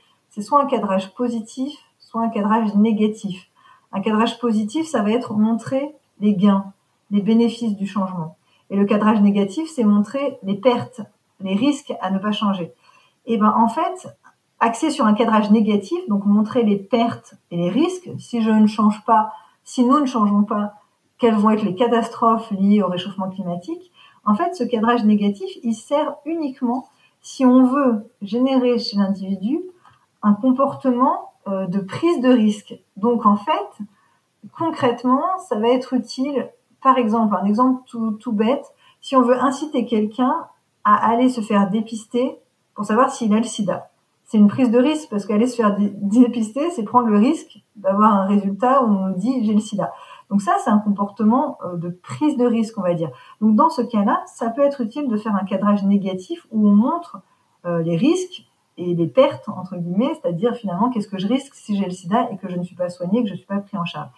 soit 0.41 0.61
un 0.61 0.67
cadrage 0.67 1.13
positif, 1.15 1.73
soit 1.99 2.21
un 2.21 2.29
cadrage 2.29 2.75
négatif. 2.75 3.49
Un 3.91 4.01
cadrage 4.01 4.39
positif, 4.39 4.87
ça 4.87 5.01
va 5.01 5.11
être 5.11 5.33
montrer 5.33 5.95
les 6.19 6.35
gains, 6.35 6.73
les 7.11 7.21
bénéfices 7.21 7.75
du 7.75 7.87
changement. 7.87 8.37
Et 8.69 8.75
le 8.75 8.85
cadrage 8.85 9.21
négatif, 9.21 9.69
c'est 9.73 9.83
montrer 9.83 10.37
les 10.43 10.55
pertes, 10.55 11.01
les 11.39 11.55
risques 11.55 11.93
à 12.01 12.09
ne 12.11 12.19
pas 12.19 12.31
changer. 12.31 12.73
Et 13.25 13.37
ben 13.37 13.53
en 13.55 13.67
fait, 13.67 14.07
axé 14.59 14.89
sur 14.89 15.05
un 15.05 15.13
cadrage 15.13 15.51
négatif, 15.51 15.99
donc 16.07 16.25
montrer 16.25 16.63
les 16.63 16.77
pertes 16.77 17.35
et 17.51 17.57
les 17.57 17.69
risques, 17.69 18.09
si 18.19 18.41
je 18.41 18.49
ne 18.49 18.67
change 18.67 19.03
pas, 19.05 19.31
si 19.63 19.83
nous 19.83 19.99
ne 19.99 20.05
changeons 20.05 20.43
pas, 20.43 20.73
quelles 21.17 21.35
vont 21.35 21.49
être 21.49 21.63
les 21.63 21.75
catastrophes 21.75 22.51
liées 22.51 22.81
au 22.81 22.87
réchauffement 22.87 23.29
climatique. 23.29 23.91
En 24.25 24.35
fait, 24.35 24.55
ce 24.55 24.63
cadrage 24.63 25.03
négatif, 25.05 25.49
il 25.63 25.75
sert 25.75 26.15
uniquement 26.25 26.87
si 27.21 27.45
on 27.45 27.65
veut 27.65 28.09
générer 28.21 28.77
chez 28.79 28.97
l'individu 28.97 29.61
un 30.21 30.33
comportement 30.33 31.31
euh, 31.47 31.67
de 31.67 31.79
prise 31.79 32.21
de 32.21 32.29
risque. 32.29 32.75
Donc 32.97 33.25
en 33.25 33.35
fait, 33.35 33.83
concrètement, 34.57 35.23
ça 35.47 35.59
va 35.59 35.69
être 35.69 35.93
utile, 35.93 36.49
par 36.81 36.97
exemple, 36.97 37.35
un 37.39 37.45
exemple 37.45 37.83
tout, 37.87 38.31
bête, 38.31 38.65
si 39.01 39.15
on 39.15 39.21
veut 39.21 39.39
inciter 39.39 39.85
quelqu'un 39.85 40.33
à 40.83 41.07
aller 41.07 41.29
se 41.29 41.41
faire 41.41 41.69
dépister 41.69 42.39
pour 42.73 42.85
savoir 42.85 43.11
s'il 43.11 43.33
a 43.33 43.37
le 43.37 43.43
sida. 43.43 43.89
C'est 44.23 44.37
une 44.37 44.47
prise 44.47 44.71
de 44.71 44.79
risque 44.79 45.07
parce 45.09 45.25
qu'aller 45.25 45.45
se 45.45 45.55
faire 45.55 45.77
dépister, 45.77 46.71
c'est 46.71 46.83
prendre 46.83 47.09
le 47.09 47.19
risque 47.19 47.59
d'avoir 47.75 48.13
un 48.13 48.25
résultat 48.25 48.83
où 48.83 48.87
on 48.87 49.09
nous 49.09 49.15
dit 49.15 49.45
j'ai 49.45 49.53
le 49.53 49.59
sida. 49.59 49.93
Donc 50.29 50.41
ça, 50.41 50.55
c'est 50.63 50.69
un 50.69 50.79
comportement 50.79 51.57
euh, 51.63 51.75
de 51.75 51.89
prise 51.89 52.37
de 52.37 52.45
risque, 52.45 52.77
on 52.77 52.81
va 52.81 52.93
dire. 52.93 53.11
Donc 53.41 53.55
dans 53.55 53.69
ce 53.69 53.81
cas-là, 53.81 54.23
ça 54.25 54.49
peut 54.49 54.61
être 54.61 54.81
utile 54.81 55.07
de 55.07 55.17
faire 55.17 55.35
un 55.35 55.45
cadrage 55.45 55.83
négatif 55.83 56.47
où 56.51 56.67
on 56.67 56.75
montre 56.75 57.19
euh, 57.65 57.81
les 57.81 57.95
risques 57.95 58.45
et 58.77 58.93
les 58.93 59.07
pertes 59.07 59.47
entre 59.49 59.77
guillemets, 59.77 60.13
c'est-à-dire 60.21 60.55
finalement 60.55 60.89
qu'est-ce 60.89 61.07
que 61.07 61.17
je 61.17 61.27
risque 61.27 61.53
si 61.53 61.77
j'ai 61.77 61.85
le 61.85 61.91
sida 61.91 62.29
et 62.31 62.37
que 62.37 62.49
je 62.49 62.57
ne 62.57 62.63
suis 62.63 62.75
pas 62.75 62.89
soignée, 62.89 63.21
que 63.21 63.27
je 63.27 63.33
ne 63.33 63.37
suis 63.37 63.47
pas 63.47 63.59
pris 63.59 63.77
en 63.77 63.85
charge. 63.85 64.09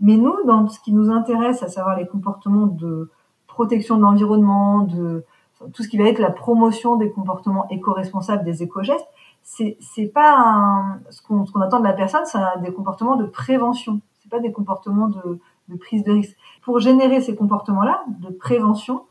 Mais 0.00 0.16
nous, 0.16 0.36
dans 0.46 0.68
ce 0.68 0.80
qui 0.80 0.92
nous 0.92 1.10
intéresse, 1.10 1.62
à 1.62 1.68
savoir 1.68 1.96
les 1.96 2.06
comportements 2.06 2.66
de 2.66 3.10
protection 3.46 3.96
de 3.96 4.02
l'environnement, 4.02 4.80
de 4.80 5.24
tout 5.72 5.82
ce 5.82 5.88
qui 5.88 5.96
va 5.96 6.08
être 6.08 6.18
la 6.18 6.30
promotion 6.30 6.96
des 6.96 7.10
comportements 7.10 7.68
éco-responsables, 7.70 8.44
des 8.44 8.62
éco-gestes, 8.62 9.06
c'est 9.42 10.10
pas 10.12 10.36
un, 10.36 11.00
ce 11.10 11.22
qu'on 11.22 11.46
ce 11.46 11.52
qu'on 11.52 11.60
attend 11.60 11.78
de 11.78 11.84
la 11.84 11.92
personne, 11.92 12.24
c'est 12.24 12.38
des 12.62 12.72
comportements 12.72 13.16
de 13.16 13.24
prévention. 13.24 14.00
C'est 14.20 14.30
pas 14.30 14.40
des 14.40 14.52
comportements 14.52 15.08
de, 15.08 15.40
prise 15.76 16.04
de 16.04 16.12
risque. 16.12 16.36
Pour 16.62 16.78
générer 16.78 17.20
ces 17.20 17.34
comportements-là 17.34 18.04
de 18.20 18.28
prévention, 18.30 19.04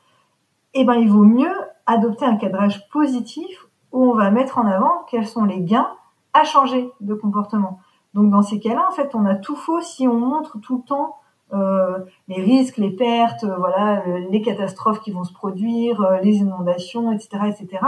eh 0.73 0.83
ben 0.83 0.95
il 0.95 1.09
vaut 1.09 1.23
mieux 1.23 1.53
adopter 1.85 2.25
un 2.25 2.37
cadrage 2.37 2.87
positif 2.89 3.67
où 3.91 4.09
on 4.09 4.13
va 4.13 4.31
mettre 4.31 4.57
en 4.57 4.65
avant 4.65 5.03
quels 5.09 5.27
sont 5.27 5.43
les 5.43 5.61
gains 5.61 5.89
à 6.33 6.43
changer 6.43 6.89
de 7.01 7.13
comportement. 7.13 7.79
Donc 8.13 8.29
dans 8.29 8.41
ces 8.41 8.59
cas-là, 8.59 8.85
en 8.89 8.91
fait, 8.91 9.15
on 9.15 9.25
a 9.25 9.35
tout 9.35 9.55
faux 9.55 9.81
si 9.81 10.07
on 10.07 10.17
montre 10.17 10.59
tout 10.59 10.77
le 10.77 10.83
temps 10.83 11.17
euh, 11.53 11.99
les 12.29 12.41
risques, 12.41 12.77
les 12.77 12.91
pertes, 12.91 13.43
euh, 13.43 13.55
voilà, 13.57 14.03
les 14.05 14.41
catastrophes 14.41 15.01
qui 15.01 15.11
vont 15.11 15.25
se 15.25 15.33
produire, 15.33 16.01
euh, 16.01 16.17
les 16.21 16.37
inondations, 16.37 17.11
etc., 17.11 17.43
etc. 17.47 17.83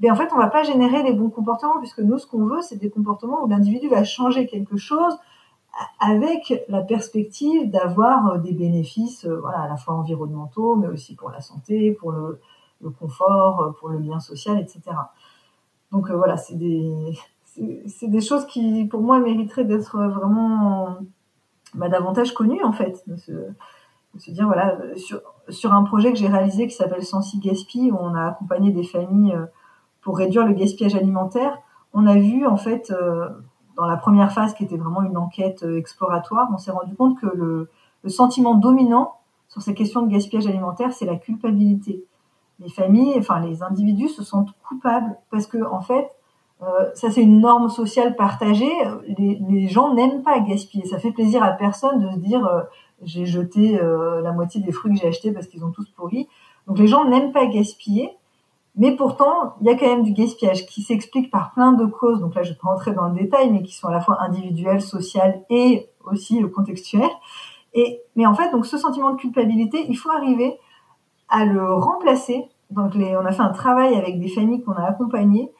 mais 0.00 0.10
en 0.10 0.14
fait, 0.14 0.30
on 0.32 0.38
va 0.38 0.46
pas 0.46 0.62
générer 0.62 1.02
les 1.02 1.12
bons 1.12 1.28
comportements 1.28 1.78
puisque 1.78 1.98
nous, 1.98 2.16
ce 2.16 2.26
qu'on 2.26 2.46
veut, 2.46 2.62
c'est 2.62 2.78
des 2.78 2.88
comportements 2.88 3.44
où 3.44 3.48
l'individu 3.48 3.88
va 3.88 4.04
changer 4.04 4.46
quelque 4.46 4.78
chose 4.78 5.18
avec 5.98 6.64
la 6.68 6.82
perspective 6.82 7.70
d'avoir 7.70 8.38
des 8.38 8.52
bénéfices, 8.52 9.26
voilà, 9.26 9.60
à 9.60 9.68
la 9.68 9.76
fois 9.76 9.94
environnementaux, 9.94 10.76
mais 10.76 10.88
aussi 10.88 11.14
pour 11.14 11.30
la 11.30 11.40
santé, 11.40 11.92
pour 11.92 12.12
le, 12.12 12.40
le 12.82 12.90
confort, 12.90 13.74
pour 13.78 13.88
le 13.88 13.98
lien 13.98 14.20
social, 14.20 14.58
etc. 14.58 14.80
Donc 15.90 16.10
voilà, 16.10 16.36
c'est 16.36 16.56
des, 16.56 17.16
des 18.02 18.20
choses 18.20 18.46
qui, 18.46 18.84
pour 18.86 19.00
moi, 19.00 19.18
mériteraient 19.18 19.64
d'être 19.64 19.98
vraiment 19.98 20.96
bah, 21.74 21.88
davantage 21.88 22.32
connues, 22.32 22.62
en 22.62 22.72
fait. 22.72 23.02
De 23.06 23.16
se, 23.16 24.30
dire, 24.30 24.46
voilà, 24.46 24.78
sur, 24.96 25.20
sur 25.48 25.72
un 25.72 25.84
projet 25.84 26.12
que 26.12 26.18
j'ai 26.18 26.28
réalisé 26.28 26.66
qui 26.66 26.74
s'appelle 26.74 27.04
Sensi 27.04 27.38
Gaspi, 27.38 27.90
où 27.90 27.96
on 27.98 28.14
a 28.14 28.28
accompagné 28.28 28.72
des 28.72 28.84
familles 28.84 29.34
euh, 29.34 29.46
pour 30.00 30.18
réduire 30.18 30.46
le 30.46 30.54
gaspillage 30.54 30.94
alimentaire, 30.94 31.58
on 31.94 32.06
a 32.06 32.14
vu, 32.14 32.46
en 32.46 32.56
fait, 32.56 32.90
euh, 32.90 33.28
dans 33.76 33.86
la 33.86 33.96
première 33.96 34.32
phase, 34.32 34.54
qui 34.54 34.64
était 34.64 34.76
vraiment 34.76 35.02
une 35.02 35.16
enquête 35.16 35.62
euh, 35.62 35.78
exploratoire, 35.78 36.48
on 36.52 36.58
s'est 36.58 36.70
rendu 36.70 36.94
compte 36.94 37.18
que 37.18 37.26
le, 37.26 37.70
sentiment 38.08 38.54
dominant 38.54 39.14
sur 39.48 39.62
ces 39.62 39.74
questions 39.74 40.02
de 40.02 40.10
gaspillage 40.10 40.48
alimentaire, 40.48 40.92
c'est 40.92 41.06
la 41.06 41.14
culpabilité. 41.14 42.04
Les 42.58 42.68
familles, 42.68 43.14
enfin 43.16 43.38
les 43.38 43.62
individus 43.62 44.08
se 44.08 44.24
sentent 44.24 44.52
coupables 44.68 45.16
parce 45.30 45.46
que 45.46 45.64
en 45.64 45.80
fait, 45.80 46.10
euh, 46.62 46.90
ça, 46.94 47.10
c'est 47.10 47.22
une 47.22 47.40
norme 47.40 47.68
sociale 47.68 48.16
partagée. 48.16 48.72
Les, 49.18 49.68
gens 49.68 49.94
n'aiment 49.94 50.22
pas 50.22 50.40
gaspiller. 50.40 50.84
Ça 50.86 50.98
fait 50.98 51.12
plaisir 51.12 51.44
à 51.44 51.52
personne 51.52 52.00
de 52.00 52.10
se 52.10 52.18
dire 52.18 52.44
euh, 52.44 52.62
j'ai 53.02 53.24
jeté 53.24 53.80
la 54.22 54.32
moitié 54.32 54.60
des 54.60 54.72
fruits 54.72 54.94
que 54.94 55.00
j'ai 55.00 55.08
achetés 55.08 55.32
parce 55.32 55.46
qu'ils 55.46 55.64
ont 55.64 55.70
tous 55.70 55.88
pourri. 55.90 56.28
Donc 56.66 56.78
les 56.78 56.88
gens 56.88 57.08
n'aiment 57.08 57.32
pas 57.32 57.46
gaspiller. 57.46 58.10
Mais 58.76 58.96
pourtant, 58.96 59.54
il 59.60 59.66
y 59.66 59.70
a 59.70 59.76
quand 59.76 59.86
même 59.86 60.02
du 60.02 60.12
gaspillage 60.12 60.66
qui 60.66 60.82
s'explique 60.82 61.30
par 61.30 61.52
plein 61.52 61.72
de 61.72 61.84
causes. 61.84 62.20
Donc 62.20 62.34
là, 62.34 62.42
je 62.42 62.50
vais 62.50 62.58
pas 62.60 62.68
rentrer 62.68 62.92
dans 62.92 63.08
le 63.08 63.14
détail, 63.14 63.50
mais 63.50 63.62
qui 63.62 63.74
sont 63.74 63.88
à 63.88 63.92
la 63.92 64.00
fois 64.00 64.22
individuelles, 64.22 64.80
sociales 64.80 65.42
et 65.50 65.90
aussi 66.04 66.42
contextuelles. 66.54 67.10
Et, 67.74 68.00
mais 68.16 68.26
en 68.26 68.34
fait, 68.34 68.50
donc 68.50 68.66
ce 68.66 68.78
sentiment 68.78 69.10
de 69.10 69.16
culpabilité, 69.16 69.84
il 69.88 69.96
faut 69.96 70.10
arriver 70.10 70.58
à 71.28 71.44
le 71.44 71.74
remplacer. 71.74 72.44
Donc 72.70 72.94
les, 72.94 73.16
on 73.16 73.26
a 73.26 73.32
fait 73.32 73.42
un 73.42 73.52
travail 73.52 73.94
avec 73.94 74.18
des 74.18 74.28
familles 74.28 74.62
qu'on 74.62 74.72
a 74.72 74.84
accompagnées 74.84 75.50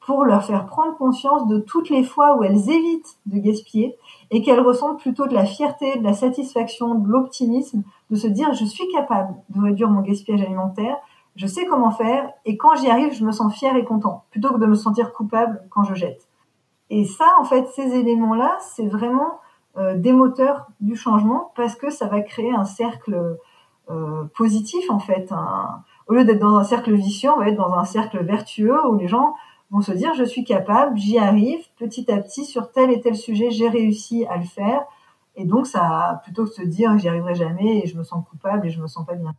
pour 0.00 0.24
leur 0.24 0.44
faire 0.44 0.66
prendre 0.66 0.96
conscience 0.96 1.46
de 1.48 1.58
toutes 1.58 1.88
les 1.88 2.04
fois 2.04 2.36
où 2.36 2.44
elles 2.44 2.70
évitent 2.70 3.18
de 3.26 3.38
gaspiller 3.38 3.96
et 4.30 4.42
qu'elles 4.42 4.60
ressentent 4.60 5.00
plutôt 5.00 5.26
de 5.26 5.34
la 5.34 5.46
fierté, 5.46 5.98
de 5.98 6.04
la 6.04 6.12
satisfaction, 6.12 6.94
de 6.96 7.08
l'optimisme, 7.08 7.82
de 8.10 8.16
se 8.16 8.26
dire 8.26 8.52
je 8.52 8.66
suis 8.66 8.86
capable 8.88 9.34
de 9.48 9.62
réduire 9.62 9.88
mon 9.88 10.02
gaspillage 10.02 10.42
alimentaire, 10.42 10.98
je 11.36 11.46
sais 11.46 11.66
comment 11.66 11.90
faire 11.90 12.30
et 12.44 12.56
quand 12.56 12.74
j'y 12.76 12.90
arrive, 12.90 13.12
je 13.12 13.24
me 13.24 13.32
sens 13.32 13.54
fier 13.54 13.74
et 13.76 13.84
content 13.84 14.24
plutôt 14.30 14.52
que 14.52 14.58
de 14.58 14.66
me 14.66 14.74
sentir 14.74 15.12
coupable 15.12 15.62
quand 15.70 15.84
je 15.84 15.94
jette. 15.94 16.28
Et 16.90 17.04
ça, 17.04 17.26
en 17.40 17.44
fait, 17.44 17.66
ces 17.74 17.94
éléments-là, 17.94 18.56
c'est 18.60 18.86
vraiment 18.86 19.40
euh, 19.76 19.96
des 19.96 20.12
moteurs 20.12 20.66
du 20.80 20.94
changement 20.96 21.52
parce 21.56 21.74
que 21.74 21.90
ça 21.90 22.06
va 22.06 22.20
créer 22.20 22.52
un 22.52 22.64
cercle 22.64 23.38
euh, 23.90 24.24
positif 24.36 24.88
en 24.90 24.98
fait. 25.00 25.32
Au 26.06 26.14
lieu 26.14 26.24
d'être 26.24 26.38
dans 26.38 26.56
un 26.56 26.64
cercle 26.64 26.94
vicieux, 26.94 27.30
on 27.34 27.38
va 27.38 27.48
être 27.48 27.56
dans 27.56 27.74
un 27.74 27.84
cercle 27.84 28.22
vertueux 28.22 28.86
où 28.86 28.96
les 28.96 29.08
gens 29.08 29.34
vont 29.70 29.80
se 29.80 29.92
dire 29.92 30.14
je 30.14 30.24
suis 30.24 30.44
capable, 30.44 30.96
j'y 30.96 31.18
arrive, 31.18 31.60
petit 31.76 32.10
à 32.12 32.18
petit 32.18 32.44
sur 32.44 32.70
tel 32.70 32.90
et 32.92 33.00
tel 33.00 33.16
sujet, 33.16 33.50
j'ai 33.50 33.68
réussi 33.68 34.24
à 34.26 34.36
le 34.36 34.44
faire. 34.44 34.84
Et 35.36 35.44
donc 35.44 35.66
ça, 35.66 36.20
plutôt 36.22 36.44
que 36.44 36.50
de 36.50 36.54
se 36.54 36.62
dire 36.62 36.96
j'y 36.96 37.08
arriverai 37.08 37.34
jamais 37.34 37.78
et 37.78 37.86
je 37.86 37.98
me 37.98 38.04
sens 38.04 38.24
coupable 38.30 38.66
et 38.66 38.70
je 38.70 38.80
me 38.80 38.86
sens 38.86 39.04
pas 39.04 39.14
bien. 39.14 39.34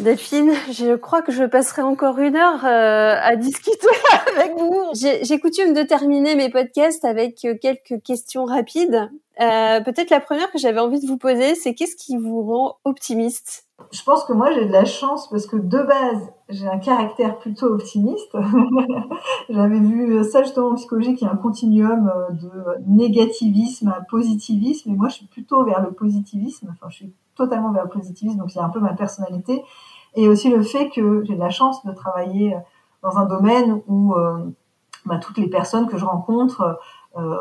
Delphine, 0.00 0.52
je 0.70 0.94
crois 0.94 1.22
que 1.22 1.32
je 1.32 1.42
passerai 1.42 1.82
encore 1.82 2.18
une 2.18 2.36
heure 2.36 2.64
euh, 2.64 3.16
à 3.20 3.34
discuter 3.34 3.88
avec 4.36 4.56
vous. 4.56 4.92
J'ai 4.94 5.40
coutume 5.40 5.74
de 5.74 5.82
terminer 5.82 6.36
mes 6.36 6.50
podcasts 6.50 7.04
avec 7.04 7.44
euh, 7.44 7.56
quelques 7.60 8.00
questions 8.04 8.44
rapides. 8.44 9.10
Euh, 9.40 9.80
Peut-être 9.80 10.10
la 10.10 10.20
première 10.20 10.52
que 10.52 10.58
j'avais 10.58 10.78
envie 10.78 11.00
de 11.00 11.06
vous 11.06 11.16
poser, 11.16 11.56
c'est 11.56 11.74
qu'est-ce 11.74 11.96
qui 11.96 12.16
vous 12.16 12.42
rend 12.42 12.76
optimiste? 12.84 13.66
Je 13.90 14.02
pense 14.04 14.24
que 14.24 14.32
moi 14.32 14.52
j'ai 14.52 14.66
de 14.66 14.72
la 14.72 14.84
chance 14.84 15.28
parce 15.30 15.46
que 15.46 15.56
de 15.56 15.78
base 15.82 16.30
j'ai 16.48 16.68
un 16.68 16.78
caractère 16.78 17.38
plutôt 17.38 17.66
optimiste. 17.66 18.36
J'avais 19.48 19.78
vu 19.78 20.24
ça 20.24 20.42
justement 20.42 20.70
en 20.70 20.74
psychologie 20.74 21.14
qui 21.14 21.24
est 21.24 21.28
un 21.28 21.36
continuum 21.36 22.12
de 22.30 22.50
négativisme 22.88 23.88
à 23.88 24.00
positivisme 24.08 24.90
et 24.90 24.94
moi 24.94 25.08
je 25.08 25.14
suis 25.14 25.26
plutôt 25.26 25.64
vers 25.64 25.80
le 25.80 25.92
positivisme. 25.92 26.68
Enfin 26.72 26.88
je 26.90 26.96
suis 26.96 27.12
totalement 27.36 27.70
vers 27.70 27.84
le 27.84 27.90
positivisme 27.90 28.38
donc 28.38 28.50
c'est 28.50 28.58
un 28.58 28.68
peu 28.68 28.80
ma 28.80 28.94
personnalité 28.94 29.62
et 30.14 30.28
aussi 30.28 30.50
le 30.50 30.62
fait 30.62 30.90
que 30.90 31.24
j'ai 31.24 31.34
de 31.34 31.40
la 31.40 31.50
chance 31.50 31.84
de 31.84 31.92
travailler 31.92 32.56
dans 33.02 33.16
un 33.18 33.26
domaine 33.26 33.80
où 33.86 34.14
euh, 34.14 34.38
bah, 35.06 35.18
toutes 35.18 35.38
les 35.38 35.48
personnes 35.48 35.88
que 35.88 35.96
je 35.96 36.04
rencontre 36.04 36.78
euh, 37.16 37.36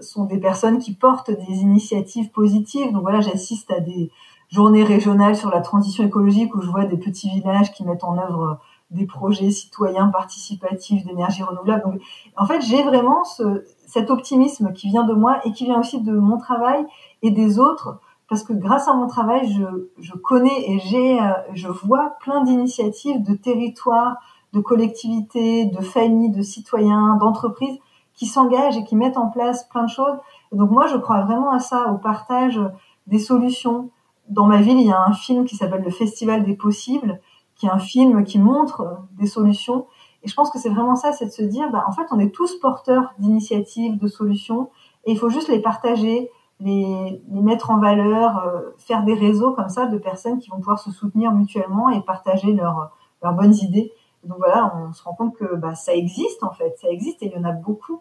sont 0.00 0.24
des 0.24 0.38
personnes 0.38 0.78
qui 0.78 0.94
portent 0.94 1.30
des 1.30 1.54
initiatives 1.60 2.30
positives. 2.30 2.92
Donc 2.92 3.02
voilà, 3.02 3.20
j'assiste 3.20 3.70
à 3.70 3.80
des 3.80 4.10
journée 4.48 4.84
régionale 4.84 5.36
sur 5.36 5.50
la 5.50 5.60
transition 5.60 6.04
écologique 6.04 6.54
où 6.54 6.62
je 6.62 6.68
vois 6.68 6.84
des 6.84 6.96
petits 6.96 7.28
villages 7.28 7.72
qui 7.72 7.84
mettent 7.84 8.04
en 8.04 8.16
œuvre 8.18 8.42
euh, 8.42 8.54
des 8.90 9.06
projets 9.06 9.50
citoyens 9.50 10.08
participatifs 10.08 11.04
d'énergie 11.04 11.42
renouvelable. 11.42 11.98
En 12.36 12.46
fait, 12.46 12.60
j'ai 12.60 12.84
vraiment 12.84 13.24
ce, 13.24 13.64
cet 13.88 14.10
optimisme 14.10 14.72
qui 14.72 14.88
vient 14.88 15.02
de 15.02 15.12
moi 15.12 15.40
et 15.44 15.50
qui 15.50 15.64
vient 15.64 15.80
aussi 15.80 16.00
de 16.00 16.12
mon 16.12 16.38
travail 16.38 16.86
et 17.22 17.32
des 17.32 17.58
autres, 17.58 17.98
parce 18.28 18.42
que 18.42 18.52
grâce 18.52 18.88
à 18.88 18.94
mon 18.94 19.06
travail, 19.06 19.52
je, 19.52 19.88
je 19.98 20.12
connais 20.14 20.70
et 20.70 20.78
j'ai, 20.80 21.20
euh, 21.20 21.32
je 21.54 21.68
vois 21.68 22.14
plein 22.20 22.42
d'initiatives 22.42 23.22
de 23.22 23.34
territoires, 23.34 24.16
de 24.52 24.60
collectivités, 24.60 25.66
de 25.66 25.80
familles, 25.82 26.30
de 26.30 26.42
citoyens, 26.42 27.16
d'entreprises 27.16 27.78
qui 28.14 28.26
s'engagent 28.26 28.76
et 28.76 28.84
qui 28.84 28.96
mettent 28.96 29.18
en 29.18 29.28
place 29.28 29.64
plein 29.68 29.84
de 29.84 29.90
choses. 29.90 30.16
Donc 30.52 30.70
moi, 30.70 30.86
je 30.86 30.96
crois 30.96 31.22
vraiment 31.24 31.50
à 31.50 31.58
ça, 31.58 31.92
au 31.92 31.98
partage 31.98 32.60
des 33.06 33.18
solutions, 33.18 33.90
dans 34.28 34.46
ma 34.46 34.60
ville, 34.60 34.80
il 34.80 34.86
y 34.86 34.92
a 34.92 35.00
un 35.00 35.12
film 35.12 35.44
qui 35.44 35.56
s'appelle 35.56 35.82
Le 35.82 35.90
Festival 35.90 36.44
des 36.44 36.54
possibles, 36.54 37.20
qui 37.54 37.66
est 37.66 37.70
un 37.70 37.78
film 37.78 38.24
qui 38.24 38.38
montre 38.38 38.80
euh, 38.80 38.94
des 39.18 39.26
solutions. 39.26 39.86
Et 40.22 40.28
je 40.28 40.34
pense 40.34 40.50
que 40.50 40.58
c'est 40.58 40.68
vraiment 40.68 40.96
ça, 40.96 41.12
c'est 41.12 41.26
de 41.26 41.30
se 41.30 41.42
dire, 41.42 41.70
bah, 41.70 41.84
en 41.86 41.92
fait, 41.92 42.06
on 42.10 42.18
est 42.18 42.34
tous 42.34 42.58
porteurs 42.58 43.14
d'initiatives, 43.18 43.98
de 43.98 44.08
solutions, 44.08 44.70
et 45.04 45.12
il 45.12 45.18
faut 45.18 45.28
juste 45.28 45.48
les 45.48 45.60
partager, 45.60 46.30
les, 46.60 47.22
les 47.28 47.40
mettre 47.40 47.70
en 47.70 47.78
valeur, 47.78 48.38
euh, 48.38 48.74
faire 48.78 49.04
des 49.04 49.14
réseaux 49.14 49.52
comme 49.52 49.68
ça 49.68 49.86
de 49.86 49.98
personnes 49.98 50.38
qui 50.38 50.50
vont 50.50 50.56
pouvoir 50.56 50.78
se 50.78 50.90
soutenir 50.90 51.32
mutuellement 51.32 51.90
et 51.90 52.00
partager 52.00 52.52
leurs, 52.52 52.90
leurs 53.22 53.34
bonnes 53.34 53.54
idées. 53.54 53.92
Donc 54.24 54.38
voilà, 54.38 54.74
on 54.76 54.92
se 54.92 55.02
rend 55.02 55.14
compte 55.14 55.36
que 55.36 55.54
bah, 55.54 55.74
ça 55.74 55.94
existe 55.94 56.42
en 56.42 56.50
fait, 56.50 56.76
ça 56.80 56.88
existe 56.88 57.22
et 57.22 57.26
il 57.26 57.32
y 57.32 57.38
en 57.38 57.44
a 57.44 57.52
beaucoup. 57.52 58.00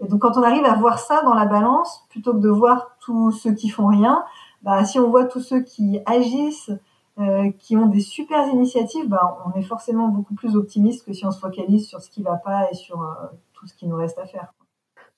Et 0.00 0.06
donc 0.06 0.20
quand 0.22 0.36
on 0.36 0.42
arrive 0.42 0.64
à 0.64 0.74
voir 0.74 0.98
ça 0.98 1.22
dans 1.22 1.34
la 1.34 1.44
balance, 1.44 2.06
plutôt 2.08 2.32
que 2.32 2.38
de 2.38 2.48
voir 2.48 2.96
tous 3.00 3.32
ceux 3.32 3.52
qui 3.52 3.68
font 3.68 3.86
rien, 3.86 4.24
bah, 4.62 4.84
si 4.84 4.98
on 4.98 5.10
voit 5.10 5.24
tous 5.24 5.40
ceux 5.40 5.60
qui 5.60 6.00
agissent, 6.06 6.72
euh, 7.18 7.50
qui 7.58 7.76
ont 7.76 7.86
des 7.86 8.00
super 8.00 8.48
initiatives, 8.48 9.08
bah, 9.08 9.38
on 9.44 9.58
est 9.58 9.62
forcément 9.62 10.08
beaucoup 10.08 10.34
plus 10.34 10.56
optimiste 10.56 11.04
que 11.04 11.12
si 11.12 11.26
on 11.26 11.30
se 11.30 11.38
focalise 11.38 11.86
sur 11.86 12.00
ce 12.00 12.10
qui 12.10 12.22
va 12.22 12.36
pas 12.36 12.70
et 12.70 12.74
sur 12.74 13.02
euh, 13.02 13.26
tout 13.52 13.66
ce 13.66 13.74
qui 13.74 13.86
nous 13.86 13.96
reste 13.96 14.18
à 14.18 14.26
faire. 14.26 14.54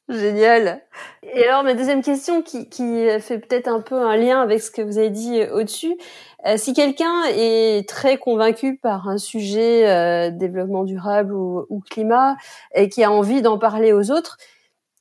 Génial. 0.09 0.83
Et 1.23 1.47
alors 1.47 1.63
ma 1.63 1.75
deuxième 1.75 2.03
question 2.03 2.43
qui, 2.43 2.69
qui 2.69 3.07
fait 3.21 3.39
peut-être 3.39 3.69
un 3.69 3.81
peu 3.81 3.95
un 3.95 4.17
lien 4.17 4.41
avec 4.41 4.61
ce 4.61 4.71
que 4.71 4.83
vous 4.83 4.99
avez 4.99 5.11
dit 5.11 5.41
euh, 5.41 5.57
au-dessus, 5.57 5.97
euh, 6.45 6.57
si 6.57 6.75
quelqu'un 6.75 7.23
est 7.29 7.89
très 7.89 8.19
convaincu 8.19 8.79
par 8.83 9.09
un 9.09 9.17
sujet 9.17 9.89
euh, 9.89 10.31
développement 10.31 10.83
durable 10.83 11.33
ou, 11.33 11.65
ou, 11.71 11.81
climat 11.81 12.37
et 12.75 12.89
qui 12.89 13.05
a 13.05 13.13
envie 13.13 13.43
d'en 13.43 13.59
parler 13.59 13.93
aux 13.93 14.11
autres, 14.11 14.39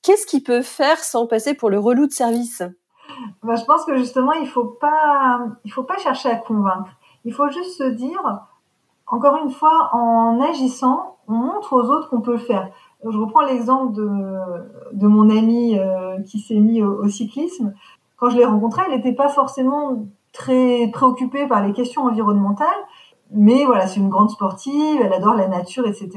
qu'est-ce 0.03 0.27
qu'il 0.27 0.43
peut 0.43 0.61
faire 0.61 0.99
sans 0.99 1.25
passer 1.25 1.55
pour 1.55 1.71
le 1.71 1.79
relou 1.79 2.05
de 2.05 2.11
service? 2.11 2.61
Bah, 3.43 3.55
je 3.55 3.65
pense 3.65 3.85
que 3.85 3.97
justement, 3.97 4.33
il 4.33 4.47
faut 4.47 4.65
pas, 4.65 5.39
il 5.65 5.71
faut 5.71 5.83
pas 5.83 5.97
chercher 5.97 6.29
à 6.29 6.35
convaincre. 6.35 6.91
Il 7.25 7.33
faut 7.33 7.49
juste 7.49 7.77
se 7.77 7.89
dire, 7.89 8.21
encore 9.07 9.37
une 9.43 9.51
fois, 9.51 9.89
en 9.93 10.39
agissant, 10.39 11.17
on 11.27 11.33
montre 11.33 11.73
aux 11.73 11.89
autres 11.89 12.09
qu'on 12.09 12.21
peut 12.21 12.33
le 12.33 12.37
faire. 12.37 12.69
Je 13.03 13.17
reprends 13.17 13.41
l'exemple 13.41 13.93
de, 13.93 14.09
de 14.93 15.07
mon 15.07 15.29
amie 15.29 15.77
euh, 15.77 16.19
qui 16.21 16.39
s'est 16.39 16.59
mis 16.59 16.83
au, 16.83 17.03
au, 17.03 17.09
cyclisme. 17.09 17.73
Quand 18.17 18.29
je 18.29 18.37
l'ai 18.37 18.45
rencontrée, 18.45 18.83
elle 18.85 18.95
n'était 18.95 19.13
pas 19.13 19.29
forcément 19.29 20.05
très 20.33 20.89
préoccupée 20.93 21.47
par 21.47 21.65
les 21.65 21.73
questions 21.73 22.03
environnementales, 22.03 22.67
mais 23.33 23.65
voilà, 23.65 23.87
c'est 23.87 23.99
une 23.99 24.09
grande 24.09 24.29
sportive, 24.29 24.99
elle 25.01 25.13
adore 25.13 25.35
la 25.35 25.47
nature, 25.47 25.87
etc. 25.87 26.09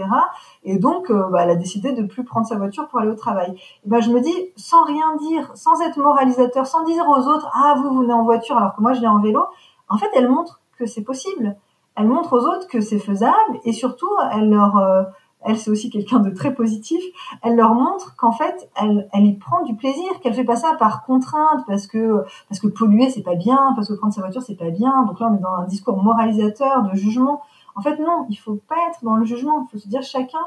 Et 0.65 0.79
donc, 0.79 1.11
euh, 1.11 1.29
bah, 1.29 1.43
elle 1.43 1.51
a 1.51 1.55
décidé 1.55 1.93
de 1.93 2.03
plus 2.03 2.25
prendre 2.25 2.47
sa 2.47 2.57
voiture 2.57 2.89
pour 2.89 3.01
aller 3.01 3.11
au 3.11 3.15
travail. 3.15 3.53
Et 3.53 3.89
ben, 3.89 4.01
je 4.01 4.11
me 4.11 4.21
dis, 4.21 4.35
sans 4.57 4.85
rien 4.85 5.17
dire, 5.17 5.51
sans 5.55 5.81
être 5.81 5.97
moralisateur, 5.97 6.67
sans 6.67 6.83
dire 6.85 7.05
aux 7.09 7.29
autres, 7.29 7.49
ah, 7.55 7.77
vous, 7.79 7.91
vous 7.91 8.01
venez 8.01 8.13
en 8.13 8.25
voiture 8.25 8.57
alors 8.57 8.75
que 8.75 8.83
moi, 8.83 8.93
je 8.93 9.01
viens 9.01 9.13
en 9.13 9.21
vélo, 9.21 9.45
en 9.89 9.97
fait, 9.97 10.11
elle 10.15 10.29
montre 10.29 10.61
que 10.77 10.87
c'est 10.87 11.03
possible. 11.03 11.57
Elle 11.97 12.09
montre 12.09 12.33
aux 12.33 12.45
autres 12.45 12.67
que 12.67 12.81
c'est 12.81 12.99
faisable 12.99 13.61
et 13.65 13.73
surtout, 13.73 14.11
elle 14.33 14.51
leur, 14.51 14.77
euh, 14.79 15.05
elle 15.45 15.59
c'est 15.59 15.71
aussi 15.71 15.91
quelqu'un 15.91 16.19
de 16.21 16.31
très 16.31 16.55
positif, 16.55 17.03
elle 17.43 17.57
leur 17.57 17.75
montre 17.75 18.17
qu'en 18.17 18.33
fait 18.33 18.69
elle, 18.77 19.09
y 19.15 19.35
prend 19.35 19.63
du 19.63 19.77
plaisir, 19.77 20.21
qu'elle 20.21 20.35
fait 20.35 20.45
pas 20.45 20.57
ça 20.57 20.75
par 20.79 21.05
contrainte 21.05 21.65
parce 21.67 21.87
que 21.87 22.25
parce 22.49 22.61
que 22.61 22.67
polluer 22.67 23.11
c'est 23.11 23.23
pas 23.23 23.35
bien, 23.35 23.73
parce 23.77 23.89
que 23.89 23.95
prendre 23.95 24.13
sa 24.13 24.23
voiture 24.23 24.43
c'est 24.43 24.57
pas 24.57 24.71
bien. 24.71 25.05
Donc 25.05 25.21
là 25.21 25.29
on 25.31 25.37
est 25.37 25.41
dans 25.41 25.55
un 25.55 25.65
discours 25.67 26.03
moralisateur 26.03 26.83
de 26.83 26.97
jugement. 26.97 27.43
En 27.77 27.83
fait 27.83 27.99
non, 27.99 28.27
il 28.31 28.37
faut 28.37 28.59
pas 28.69 28.77
être 28.91 29.05
dans 29.05 29.17
le 29.17 29.25
jugement, 29.25 29.67
il 29.67 29.73
faut 29.73 29.79
se 29.79 29.89
dire 29.89 30.03
chacun 30.03 30.41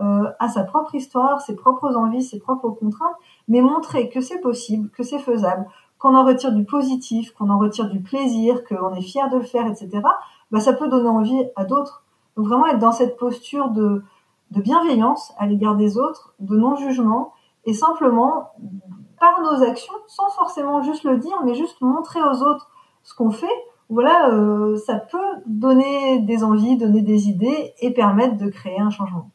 euh, 0.00 0.30
a 0.38 0.48
sa 0.48 0.64
propre 0.64 0.94
histoire, 0.94 1.40
ses 1.40 1.54
propres 1.54 1.96
envies, 1.96 2.22
ses 2.22 2.38
propres 2.38 2.70
contraintes, 2.70 3.16
mais 3.48 3.60
montrer 3.60 4.08
que 4.08 4.20
c'est 4.20 4.40
possible, 4.40 4.88
que 4.90 5.02
c'est 5.02 5.18
faisable, 5.18 5.66
qu'on 5.98 6.14
en 6.14 6.24
retire 6.24 6.52
du 6.52 6.64
positif, 6.64 7.32
qu'on 7.34 7.50
en 7.50 7.58
retire 7.58 7.88
du 7.88 8.00
plaisir, 8.00 8.64
qu'on 8.64 8.94
est 8.94 9.02
fier 9.02 9.28
de 9.30 9.36
le 9.36 9.44
faire, 9.44 9.66
etc. 9.66 10.00
Bah, 10.50 10.60
ça 10.60 10.72
peut 10.72 10.88
donner 10.88 11.08
envie 11.08 11.44
à 11.56 11.64
d'autres. 11.64 12.02
Donc 12.36 12.46
vraiment 12.46 12.66
être 12.66 12.78
dans 12.78 12.92
cette 12.92 13.16
posture 13.18 13.68
de, 13.68 14.02
de 14.52 14.60
bienveillance 14.60 15.32
à 15.38 15.46
l'égard 15.46 15.76
des 15.76 15.98
autres, 15.98 16.34
de 16.40 16.56
non-jugement, 16.56 17.32
et 17.64 17.72
simplement, 17.72 18.52
par 19.18 19.40
nos 19.40 19.62
actions, 19.62 19.94
sans 20.06 20.30
forcément 20.30 20.82
juste 20.82 21.04
le 21.04 21.18
dire, 21.18 21.40
mais 21.44 21.54
juste 21.54 21.80
montrer 21.80 22.20
aux 22.20 22.42
autres 22.42 22.68
ce 23.02 23.14
qu'on 23.14 23.30
fait, 23.30 23.46
voilà, 23.88 24.30
euh, 24.30 24.76
ça 24.78 24.96
peut 24.96 25.18
donner 25.46 26.20
des 26.20 26.42
envies, 26.44 26.76
donner 26.76 27.02
des 27.02 27.28
idées 27.28 27.74
et 27.80 27.92
permettre 27.92 28.36
de 28.36 28.48
créer 28.48 28.80
un 28.80 28.90
changement. 28.90 29.30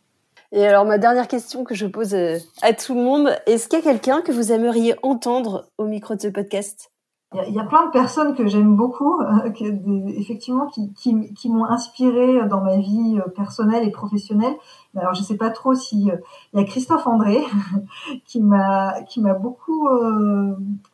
Et 0.52 0.66
alors, 0.66 0.86
ma 0.86 0.98
dernière 0.98 1.28
question 1.28 1.64
que 1.64 1.76
je 1.76 1.86
pose 1.86 2.14
euh, 2.16 2.38
à 2.62 2.74
tout 2.74 2.96
le 2.96 3.02
monde, 3.02 3.30
est-ce 3.46 3.68
qu'il 3.68 3.80
y 3.80 3.82
a 3.82 3.86
quelqu'un 3.86 4.22
que 4.22 4.32
vous 4.32 4.52
aimeriez 4.52 4.96
entendre 5.04 5.70
au 5.78 5.86
micro 5.86 6.16
de 6.16 6.22
ce 6.22 6.30
podcast? 6.30 6.92
Il 7.34 7.54
y, 7.54 7.60
a, 7.60 7.66
plein 7.66 7.86
de 7.88 7.92
personnes 7.92 8.36
que 8.36 8.48
j'aime 8.48 8.78
beaucoup, 8.78 9.20
euh, 9.20 9.52
effectivement, 10.18 10.68
qui, 10.68 10.94
qui, 10.94 11.34
qui 11.34 11.50
m'ont 11.50 11.66
inspiré 11.66 12.48
dans 12.48 12.62
ma 12.62 12.78
vie 12.78 13.20
personnelle 13.36 13.86
et 13.86 13.92
professionnelle. 13.92 14.56
Alors, 14.98 15.14
je 15.14 15.22
sais 15.22 15.38
pas 15.38 15.50
trop 15.50 15.74
si 15.74 16.10
il 16.54 16.60
y 16.60 16.62
a 16.62 16.64
Christophe 16.64 17.08
André 17.08 17.44
qui 18.26 18.42
m'a 18.42 19.02
qui 19.04 19.22
m'a 19.22 19.34
beaucoup 19.34 19.88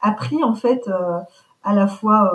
appris 0.01 0.43
en 0.43 0.55
fait 0.55 0.89
à 1.63 1.73
la 1.73 1.87
fois 1.87 2.31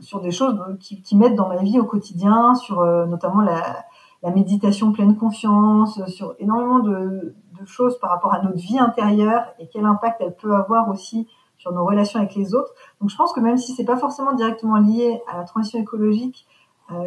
sur 0.00 0.20
des 0.20 0.30
choses 0.30 0.58
qui, 0.80 1.02
qui 1.02 1.16
m'aident 1.16 1.36
dans 1.36 1.48
ma 1.48 1.58
vie 1.58 1.78
au 1.78 1.84
quotidien, 1.84 2.54
sur 2.54 2.84
notamment 3.06 3.40
la 3.40 3.84
la 4.22 4.30
méditation 4.30 4.92
pleine 4.92 5.16
confiance, 5.16 6.04
sur 6.08 6.34
énormément 6.38 6.80
de, 6.80 7.34
de, 7.58 7.66
choses 7.66 7.98
par 7.98 8.10
rapport 8.10 8.32
à 8.34 8.42
notre 8.42 8.58
vie 8.58 8.78
intérieure 8.78 9.44
et 9.58 9.68
quel 9.68 9.84
impact 9.84 10.20
elle 10.20 10.34
peut 10.34 10.54
avoir 10.54 10.88
aussi 10.88 11.26
sur 11.56 11.72
nos 11.72 11.84
relations 11.84 12.18
avec 12.18 12.34
les 12.34 12.54
autres. 12.54 12.72
Donc 13.00 13.10
je 13.10 13.16
pense 13.16 13.32
que 13.32 13.40
même 13.40 13.58
si 13.58 13.72
c'est 13.72 13.84
pas 13.84 13.98
forcément 13.98 14.32
directement 14.32 14.76
lié 14.76 15.20
à 15.30 15.38
la 15.38 15.44
transition 15.44 15.78
écologique, 15.78 16.46
euh, 16.46 16.59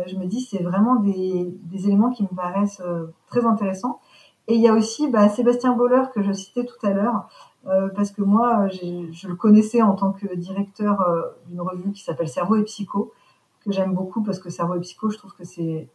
je 0.07 0.15
me 0.15 0.25
dis 0.25 0.41
c'est 0.41 0.63
vraiment 0.63 0.95
des, 0.97 1.53
éléments 1.73 2.11
qui 2.11 2.23
me 2.23 2.35
paraissent 2.35 2.81
euh, 2.85 3.07
très 3.27 3.45
intéressants. 3.45 3.99
Et 4.47 4.55
il 4.55 4.61
y 4.61 4.67
a 4.67 4.73
aussi 4.73 5.09
bah, 5.09 5.29
Sébastien 5.29 5.73
Boller 5.73 6.03
que 6.13 6.21
je 6.21 6.31
citais 6.33 6.65
tout 6.65 6.85
à 6.85 6.91
l'heure, 6.91 7.29
euh, 7.67 7.89
parce 7.95 8.11
que 8.11 8.21
moi 8.21 8.67
je 8.69 9.27
le 9.27 9.35
connaissais 9.35 9.81
en 9.81 9.95
tant 9.95 10.11
que 10.11 10.35
directeur 10.35 11.01
euh, 11.01 11.21
d'une 11.47 11.61
revue 11.61 11.91
qui 11.91 12.03
s'appelle 12.03 12.27
Cerveau 12.27 12.55
et 12.57 12.63
Psycho, 12.63 13.13
que 13.63 13.71
j'aime 13.71 13.93
beaucoup 13.93 14.21
parce 14.21 14.39
que 14.39 14.49
Cerveau 14.49 14.75
et 14.75 14.81
Psycho, 14.81 15.09
je 15.09 15.17
trouve 15.17 15.33
que 15.33 15.43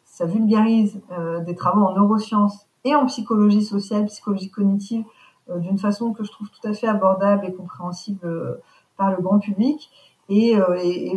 ça 0.04 0.24
vulgarise 0.24 1.00
euh, 1.12 1.40
des 1.40 1.54
travaux 1.54 1.82
en 1.82 1.94
neurosciences 1.94 2.66
et 2.84 2.94
en 2.94 3.06
psychologie 3.06 3.62
sociale, 3.62 4.06
psychologie 4.06 4.50
cognitive, 4.50 5.04
euh, 5.50 5.58
d'une 5.58 5.78
façon 5.78 6.12
que 6.12 6.24
je 6.24 6.30
trouve 6.30 6.48
tout 6.50 6.66
à 6.66 6.72
fait 6.72 6.86
abordable 6.86 7.44
et 7.46 7.52
compréhensible 7.52 8.20
euh, 8.24 8.54
par 8.96 9.10
le 9.10 9.22
grand 9.22 9.38
public. 9.38 9.90
Et 10.30 10.58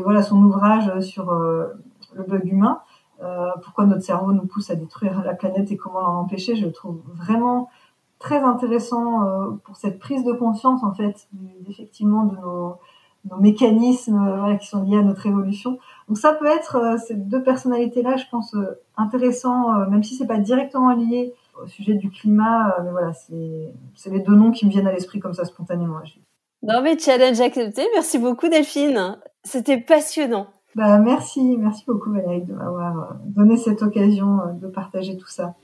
voilà 0.06 0.22
son 0.22 0.38
ouvrage 0.38 1.02
sur 1.02 1.38
le 2.14 2.24
bug 2.24 2.46
humain, 2.46 2.82
pourquoi 3.64 3.86
notre 3.86 4.04
cerveau 4.04 4.34
nous 4.34 4.46
pousse 4.46 4.72
à 4.72 4.76
détruire 4.76 5.22
la 5.24 5.34
planète 5.34 5.72
et 5.72 5.78
comment 5.78 6.02
l'en 6.02 6.20
empêcher, 6.22 6.56
je 6.56 6.66
le 6.66 6.72
trouve 6.72 7.02
vraiment 7.14 7.70
très 8.18 8.40
intéressant 8.40 9.22
pour 9.64 9.76
cette 9.76 10.00
prise 10.00 10.24
de 10.24 10.34
conscience 10.34 10.84
en 10.84 10.94
fait 10.94 11.28
effectivement 11.70 12.26
de 12.26 12.38
nos 13.30 13.38
mécanismes 13.38 14.18
voilà, 14.40 14.56
qui 14.56 14.68
sont 14.68 14.84
liés 14.84 14.98
à 14.98 15.04
notre 15.04 15.26
évolution. 15.26 15.78
Donc 16.08 16.18
ça 16.18 16.34
peut 16.34 16.48
être 16.48 16.76
euh, 16.76 16.98
ces 16.98 17.16
deux 17.16 17.44
personnalités-là, 17.44 18.18
je 18.18 18.26
pense, 18.30 18.54
euh, 18.56 18.80
intéressant, 18.98 19.74
euh, 19.74 19.86
même 19.88 20.04
si 20.04 20.16
c'est 20.16 20.28
pas 20.28 20.38
directement 20.38 20.94
lié 20.94 21.34
au 21.62 21.68
sujet 21.68 21.94
du 21.94 22.10
climat. 22.10 22.76
mais 22.84 22.92
voilà, 22.92 23.14
c'est 23.14 24.10
les 24.10 24.20
deux 24.20 24.36
noms 24.36 24.52
qui 24.52 24.66
me 24.66 24.72
viennent 24.72 24.88
à 24.88 24.92
l'esprit 24.92 25.20
comme 25.20 25.34
ça 25.34 25.46
spontanément. 25.46 26.00
Non 26.64 26.82
mais 26.82 26.98
challenge 26.98 27.40
accepté. 27.40 27.84
Merci 27.94 28.18
beaucoup 28.18 28.48
Delphine. 28.48 29.18
C'était 29.44 29.78
passionnant. 29.78 30.48
Bah 30.76 31.00
merci, 31.00 31.58
merci 31.58 31.84
beaucoup 31.86 32.12
Valérie 32.12 32.44
de 32.44 32.54
m'avoir 32.54 33.16
donné 33.26 33.58
cette 33.58 33.82
occasion 33.82 34.38
de 34.62 34.68
partager 34.68 35.18
tout 35.18 35.28
ça. 35.28 35.56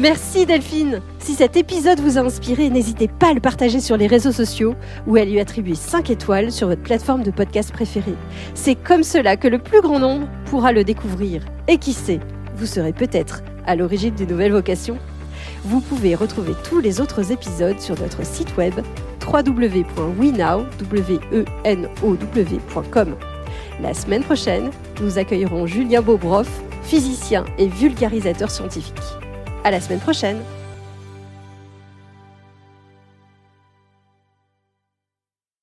Merci 0.00 0.46
Delphine 0.46 1.02
Si 1.18 1.34
cet 1.34 1.54
épisode 1.54 2.00
vous 2.00 2.16
a 2.16 2.22
inspiré, 2.22 2.70
n'hésitez 2.70 3.08
pas 3.08 3.28
à 3.28 3.34
le 3.34 3.40
partager 3.40 3.78
sur 3.78 3.98
les 3.98 4.06
réseaux 4.06 4.32
sociaux 4.32 4.74
ou 5.06 5.16
à 5.16 5.24
lui 5.26 5.38
attribuer 5.38 5.74
5 5.74 6.08
étoiles 6.08 6.50
sur 6.50 6.68
votre 6.68 6.82
plateforme 6.82 7.22
de 7.22 7.30
podcast 7.30 7.70
préférée. 7.72 8.14
C'est 8.54 8.74
comme 8.74 9.02
cela 9.02 9.36
que 9.36 9.48
le 9.48 9.58
plus 9.58 9.82
grand 9.82 9.98
nombre 9.98 10.28
pourra 10.46 10.72
le 10.72 10.82
découvrir. 10.82 11.44
Et 11.68 11.76
qui 11.76 11.92
sait, 11.92 12.20
vous 12.56 12.64
serez 12.64 12.94
peut-être 12.94 13.42
à 13.66 13.76
l'origine 13.76 14.14
d'une 14.14 14.30
nouvelle 14.30 14.52
vocation 14.52 14.96
Vous 15.64 15.80
pouvez 15.80 16.14
retrouver 16.14 16.54
tous 16.64 16.80
les 16.80 17.02
autres 17.02 17.30
épisodes 17.30 17.78
sur 17.78 18.00
notre 18.00 18.24
site 18.24 18.56
web 18.56 18.72
www.wenow.com. 19.30 20.12
La 23.82 23.94
semaine 23.94 24.22
prochaine, 24.22 24.70
nous 25.00 25.18
accueillerons 25.18 25.66
Julien 25.66 26.02
Bobroff, 26.02 26.48
physicien 26.84 27.44
et 27.58 27.66
vulgarisateur 27.66 28.48
scientifique. 28.48 28.94
À 29.64 29.72
la 29.72 29.80
semaine 29.80 29.98
prochaine! 29.98 30.38